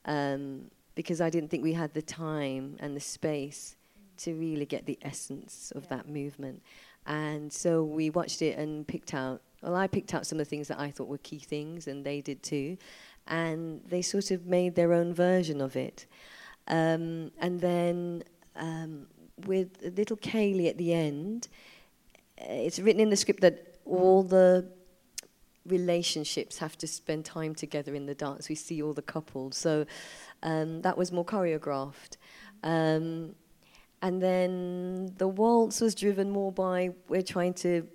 Um, 0.07 0.70
because 0.94 1.20
I 1.20 1.31
didn't 1.31 1.51
think 1.51 1.62
we 1.62 1.73
had 1.73 1.92
the 1.92 2.03
time 2.03 2.77
and 2.81 2.97
the 2.97 3.01
space 3.01 3.77
to 4.18 4.35
really 4.35 4.66
get 4.66 4.87
the 4.87 4.99
essence 5.03 5.73
of 5.75 5.88
that 5.88 6.09
movement. 6.09 6.62
And 7.07 7.53
so 7.53 7.85
we 7.85 8.11
watched 8.11 8.42
it 8.42 8.57
and 8.57 8.87
picked 8.87 9.12
out, 9.12 9.42
well, 9.64 9.77
I 9.77 9.87
picked 9.87 10.12
out 10.14 10.27
some 10.27 10.38
of 10.38 10.46
the 10.46 10.50
things 10.50 10.68
that 10.68 10.79
I 10.79 10.90
thought 10.90 11.09
were 11.09 11.18
key 11.18 11.38
things, 11.38 11.88
and 11.88 12.05
they 12.05 12.20
did 12.20 12.42
too. 12.42 12.77
And 13.27 13.81
they 13.87 14.03
sort 14.03 14.31
of 14.31 14.46
made 14.46 14.74
their 14.74 14.92
own 14.92 15.14
version 15.14 15.61
of 15.61 15.74
it. 15.74 16.07
Um, 16.68 17.31
and 17.38 17.61
then 17.61 18.24
um, 18.57 19.07
with 19.46 19.79
little 19.96 20.18
ceilidh 20.18 20.68
at 20.68 20.79
the 20.79 20.92
end, 20.92 21.48
uh, 22.40 22.44
it's 22.48 22.79
written 22.79 23.00
in 23.00 23.09
the 23.09 23.16
script 23.16 23.40
that 23.40 23.79
all 23.87 24.22
the 24.22 24.70
relationships 25.66 26.59
have 26.59 26.77
to 26.77 26.87
spend 26.87 27.24
time 27.24 27.55
together 27.55 27.94
in 27.94 28.05
the 28.05 28.14
dance. 28.14 28.50
We 28.50 28.55
see 28.55 28.83
all 28.83 28.92
the 28.92 29.03
couples. 29.03 29.57
So 29.57 29.87
um, 30.42 30.83
that 30.83 30.98
was 30.98 31.11
more 31.11 31.24
choreographed. 31.24 32.18
Um, 32.62 33.35
and 34.03 34.22
then 34.22 35.14
the 35.16 35.29
waltz 35.29 35.81
was 35.81 35.94
driven 35.94 36.31
more 36.31 36.53
by 36.53 36.90
we're 37.09 37.22
trying 37.22 37.55
to 37.55 37.88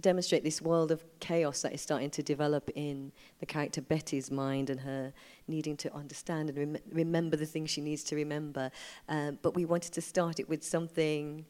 demonstrate 0.00 0.44
this 0.44 0.60
world 0.60 0.90
of 0.90 1.04
chaos 1.20 1.62
that 1.62 1.72
is 1.72 1.80
starting 1.80 2.10
to 2.10 2.22
develop 2.22 2.70
in 2.74 3.12
the 3.40 3.46
character 3.46 3.80
Betty's 3.80 4.30
mind 4.30 4.68
and 4.68 4.80
her 4.80 5.12
needing 5.48 5.76
to 5.78 5.94
understand 5.94 6.50
and 6.50 6.58
rem- 6.58 6.82
remember 6.92 7.36
the 7.36 7.46
things 7.46 7.70
she 7.70 7.80
needs 7.80 8.04
to 8.04 8.16
remember. 8.16 8.70
Um, 9.08 9.38
but 9.42 9.54
we 9.54 9.64
wanted 9.64 9.92
to 9.94 10.02
start 10.02 10.38
it 10.38 10.48
with 10.48 10.62
something. 10.62 11.46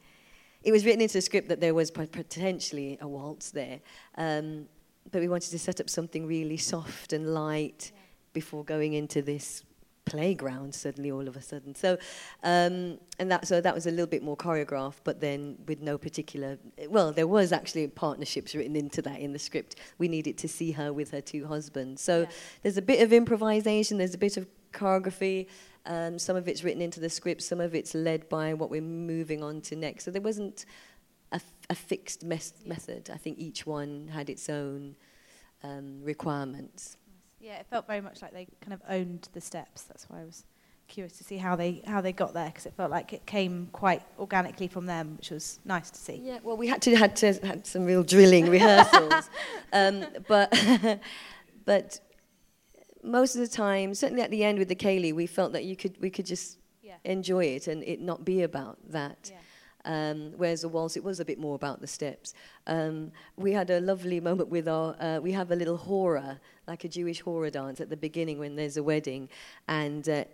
It 0.63 0.73
was 0.73 0.85
written 0.85 1.01
into 1.01 1.15
the 1.15 1.23
script 1.23 1.49
that 1.49 1.61
there 1.61 1.75
was 1.75 1.91
potentially 1.91 2.99
a 3.01 3.09
waltz 3.09 3.51
there, 3.51 3.81
um, 4.17 4.67
but 5.11 5.21
we 5.21 5.29
wanted 5.29 5.51
to 5.51 5.59
set 5.59 5.81
up 5.81 5.91
something 5.91 6.27
really 6.27 6.57
soft 6.57 7.13
and 7.13 7.33
light 7.33 7.93
before 8.33 8.65
going 8.65 8.95
into 8.95 9.23
this 9.23 9.65
playground 10.07 10.75
suddenly 10.75 11.11
all 11.11 11.29
of 11.29 11.37
a 11.37 11.43
sudden. 11.43 11.75
So, 11.75 11.99
um, 12.43 12.99
and 13.19 13.31
that 13.31 13.47
so 13.47 13.61
that 13.61 13.75
was 13.75 13.87
a 13.87 13.91
little 13.91 14.07
bit 14.07 14.23
more 14.23 14.37
choreographed, 14.37 15.01
but 15.05 15.21
then 15.21 15.59
with 15.67 15.83
no 15.83 15.99
particular. 15.99 16.59
Well, 16.89 17.13
there 17.13 17.27
was 17.27 17.53
actually 17.53 17.87
partnerships 17.89 18.55
written 18.55 18.77
into 18.77 19.03
that 19.03 19.21
in 19.21 19.33
the 19.35 19.39
script. 19.39 19.77
We 19.99 20.09
needed 20.09 20.39
to 20.39 20.49
see 20.49 20.73
her 20.73 20.93
with 20.93 21.11
her 21.11 21.21
two 21.21 21.47
husbands. 21.47 22.01
So 22.01 22.21
Yeah. 22.23 22.27
there's 22.63 22.79
a 22.79 22.83
bit 22.83 23.03
of 23.03 23.13
improvisation. 23.13 23.99
There's 23.99 24.15
a 24.15 24.19
bit 24.19 24.37
of 24.39 24.47
choreography. 24.73 25.49
Um, 25.85 26.19
some 26.19 26.37
of 26.37 26.49
it's 26.49 26.65
written 26.65 26.83
into 26.83 27.01
the 27.01 27.11
script. 27.11 27.43
Some 27.43 27.61
of 27.61 27.75
it's 27.75 27.95
led 27.95 28.29
by 28.29 28.55
what 28.55 28.71
we're 28.71 28.81
moving 28.81 29.43
on 29.43 29.61
to 29.63 29.77
next. 29.77 30.05
So 30.05 30.11
there 30.11 30.23
wasn't 30.23 30.65
a 31.69 31.75
fixed 31.75 32.23
mes- 32.25 32.65
method. 32.65 33.11
I 33.13 33.17
think 33.17 33.39
each 33.39 33.67
one 33.67 34.09
had 34.13 34.31
its 34.31 34.49
own 34.49 34.95
um, 35.65 36.01
requirements. 36.03 36.97
Yeah, 37.41 37.59
it 37.59 37.67
felt 37.71 37.87
very 37.87 38.01
much 38.01 38.23
like 38.23 38.33
they 38.33 38.47
kind 38.61 38.73
of 38.73 38.81
owned 38.89 39.29
the 39.33 39.41
steps. 39.41 39.83
That's 39.83 40.09
why 40.09 40.21
I 40.21 40.25
was 40.25 40.45
curious 40.89 41.19
to 41.19 41.25
see 41.25 41.37
how 41.37 41.57
they 41.57 41.83
how 41.87 42.01
they 42.01 42.13
got 42.13 42.33
there 42.33 42.47
because 42.47 42.65
it 42.67 42.73
felt 42.77 42.91
like 42.91 43.13
it 43.13 43.27
came 43.27 43.69
quite 43.73 44.03
organically 44.19 44.69
from 44.69 44.87
them, 44.87 45.17
which 45.17 45.31
was 45.31 45.59
nice 45.65 45.91
to 45.91 45.99
see. 45.99 46.21
Yeah, 46.25 46.39
well, 46.43 46.57
we 46.57 46.67
had 46.69 46.81
to 46.83 46.97
had 46.97 47.17
to 47.17 47.33
had 47.47 47.67
some 47.67 47.85
real 47.85 48.03
drilling 48.03 48.49
rehearsals, 48.49 49.29
um, 49.73 50.07
but 50.29 50.53
but 51.65 52.01
most 53.03 53.35
of 53.37 53.41
the 53.41 53.49
time, 53.49 53.95
certainly 53.95 54.23
at 54.23 54.31
the 54.31 54.43
end 54.45 54.59
with 54.59 54.69
the 54.69 54.75
ceilidh, 54.77 55.15
we 55.15 55.27
felt 55.27 55.53
that 55.53 55.65
you 55.65 55.77
could 55.77 56.01
we 56.01 56.11
could 56.11 56.27
just 56.27 56.59
Yeah. 56.83 56.97
enjoy 57.05 57.45
it 57.57 57.67
and 57.69 57.83
it 57.83 58.01
not 58.01 58.25
be 58.25 58.43
about 58.43 58.79
that. 58.91 59.31
Yeah. 59.33 59.39
Um, 59.87 60.33
whereas 60.37 60.63
the 60.63 60.69
waltz, 60.69 60.97
it 60.97 61.05
was 61.05 61.21
a 61.21 61.25
bit 61.25 61.39
more 61.39 61.55
about 61.55 61.81
the 61.81 61.87
steps. 61.87 62.35
Um, 62.67 63.13
we 63.37 63.53
had 63.53 63.71
a 63.71 63.81
lovely 63.81 64.21
moment 64.21 64.49
with 64.49 64.69
our, 64.69 64.97
uh, 65.01 65.21
we 65.23 65.33
have 65.33 65.53
a 65.53 65.57
little 65.57 65.77
hora, 65.77 66.41
like 66.67 66.85
a 66.85 66.89
Jewish 66.89 67.21
hora 67.21 67.51
dance 67.51 67.81
at 67.81 67.89
the 67.89 67.97
beginning 67.97 68.39
when 68.39 68.57
there's 68.57 68.77
a 68.77 68.83
wedding. 68.83 69.29
And 69.69 70.09
uh, 70.09 70.25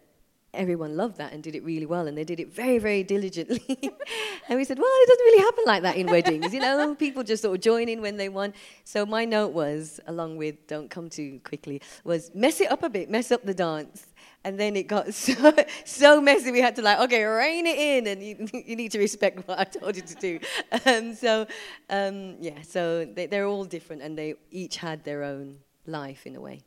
everyone 0.54 0.96
loved 0.96 1.16
that 1.16 1.32
and 1.32 1.42
did 1.42 1.54
it 1.54 1.64
really 1.64 1.86
well. 1.86 2.06
And 2.06 2.16
they 2.16 2.24
did 2.24 2.38
it 2.38 2.52
very, 2.52 2.78
very 2.78 3.02
diligently. 3.02 3.62
and 4.48 4.58
we 4.58 4.64
said, 4.64 4.78
well, 4.78 4.88
it 4.88 5.08
doesn't 5.08 5.24
really 5.24 5.42
happen 5.42 5.64
like 5.66 5.82
that 5.82 5.96
in 5.96 6.06
weddings. 6.06 6.52
You 6.52 6.60
know, 6.60 6.94
people 6.94 7.22
just 7.22 7.42
sort 7.42 7.56
of 7.56 7.62
join 7.62 7.88
in 7.88 8.02
when 8.02 8.16
they 8.16 8.28
want. 8.28 8.54
So 8.84 9.06
my 9.06 9.24
note 9.24 9.52
was, 9.52 10.00
along 10.06 10.36
with 10.36 10.66
don't 10.66 10.90
come 10.90 11.08
too 11.08 11.40
quickly, 11.44 11.80
was 12.04 12.30
mess 12.34 12.60
it 12.60 12.70
up 12.70 12.82
a 12.82 12.90
bit, 12.90 13.10
mess 13.10 13.32
up 13.32 13.44
the 13.44 13.54
dance. 13.54 14.06
And 14.44 14.58
then 14.58 14.76
it 14.76 14.88
got 14.88 15.14
so, 15.14 15.54
so 15.84 16.20
messy, 16.20 16.50
we 16.50 16.60
had 16.60 16.76
to 16.76 16.82
like, 16.82 16.98
okay, 17.00 17.24
rein 17.24 17.66
it 17.66 17.78
in, 17.78 18.06
and 18.08 18.22
you, 18.22 18.48
you 18.66 18.76
need 18.76 18.92
to 18.92 18.98
respect 18.98 19.46
what 19.46 19.58
I 19.58 19.64
told 19.64 19.96
you 19.96 20.02
to 20.02 20.14
do. 20.14 20.38
Um, 20.84 21.14
so, 21.14 21.46
um, 21.88 22.36
yeah, 22.40 22.60
so 22.62 23.04
they, 23.04 23.26
they're 23.26 23.46
all 23.46 23.64
different, 23.64 24.02
and 24.02 24.18
they 24.18 24.34
each 24.50 24.76
had 24.76 25.04
their 25.04 25.22
own 25.22 25.58
life 25.86 26.26
in 26.26 26.34
a 26.34 26.40
way. 26.40 26.60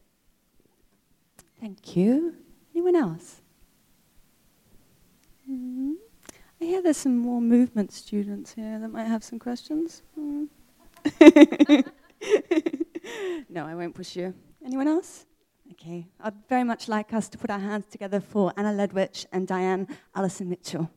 Thank 1.60 1.96
you. 1.96 2.36
Anyone 2.74 2.96
else? 2.96 3.42
Hear 6.76 6.82
there's 6.82 6.98
some 6.98 7.18
more 7.18 7.40
movement 7.40 7.94
students 7.94 8.54
here 8.54 8.78
that 8.80 8.90
might 8.90 9.06
have 9.06 9.24
some 9.24 9.40
questions. 9.40 10.04
Mm. 10.20 10.50
no, 13.50 13.66
I 13.66 13.74
won't 13.76 13.96
push 13.96 14.18
you. 14.18 14.34
Anyone 14.66 14.90
else? 14.90 15.26
Okay. 15.72 16.06
I'd 16.20 16.34
very 16.50 16.66
much 16.66 16.90
like 16.90 17.14
us 17.14 17.30
to 17.30 17.38
put 17.38 17.50
our 17.50 17.60
hands 17.60 17.86
together 17.90 18.20
for 18.20 18.52
Anna 18.58 18.74
Ledwich 18.74 19.26
and 19.32 19.48
Diane 19.48 19.88
Alison-Mitchell. 20.16 20.92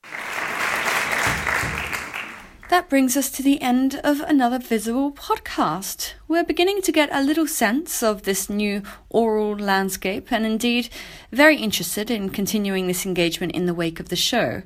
That 2.79 2.89
brings 2.89 3.17
us 3.17 3.29
to 3.31 3.43
the 3.43 3.61
end 3.61 4.01
of 4.05 4.21
another 4.21 4.61
Visible 4.61 5.11
podcast. 5.11 6.13
We're 6.29 6.45
beginning 6.45 6.81
to 6.83 6.93
get 6.93 7.09
a 7.11 7.21
little 7.21 7.49
sense 7.49 8.05
of 8.05 8.23
this 8.23 8.49
new 8.49 8.85
aural 9.11 9.59
landscape 9.59 10.31
and 10.31 10.47
indeed 10.47 10.89
very 11.33 11.57
interested 11.57 12.09
in 12.09 12.31
continuing 12.31 12.87
this 12.87 13.05
engagement 13.05 13.51
in 13.51 13.67
the 13.67 13.75
wake 13.75 13.99
of 13.99 14.11
the 14.11 14.17
show. 14.17 14.63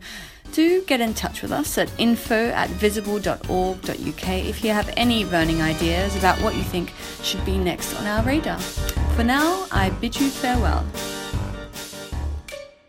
Do 0.53 0.83
get 0.83 1.01
in 1.01 1.14
touch 1.14 1.40
with 1.40 1.53
us 1.53 1.79
at 1.79 1.90
info 1.98 2.51
at 2.51 2.68
visible.org.uk 2.68 4.29
if 4.29 4.62
you 4.62 4.70
have 4.72 4.92
any 4.94 5.25
burning 5.25 5.62
ideas 5.62 6.14
about 6.14 6.38
what 6.42 6.55
you 6.55 6.64
think 6.64 6.92
should 7.22 7.42
be 7.46 7.57
next 7.57 7.94
on 7.94 8.05
our 8.05 8.22
radar. 8.25 8.59
For 9.16 9.25
now, 9.25 9.66
I 9.72 9.88
bid 9.88 10.20
you 10.20 10.29
farewell. 10.29 10.85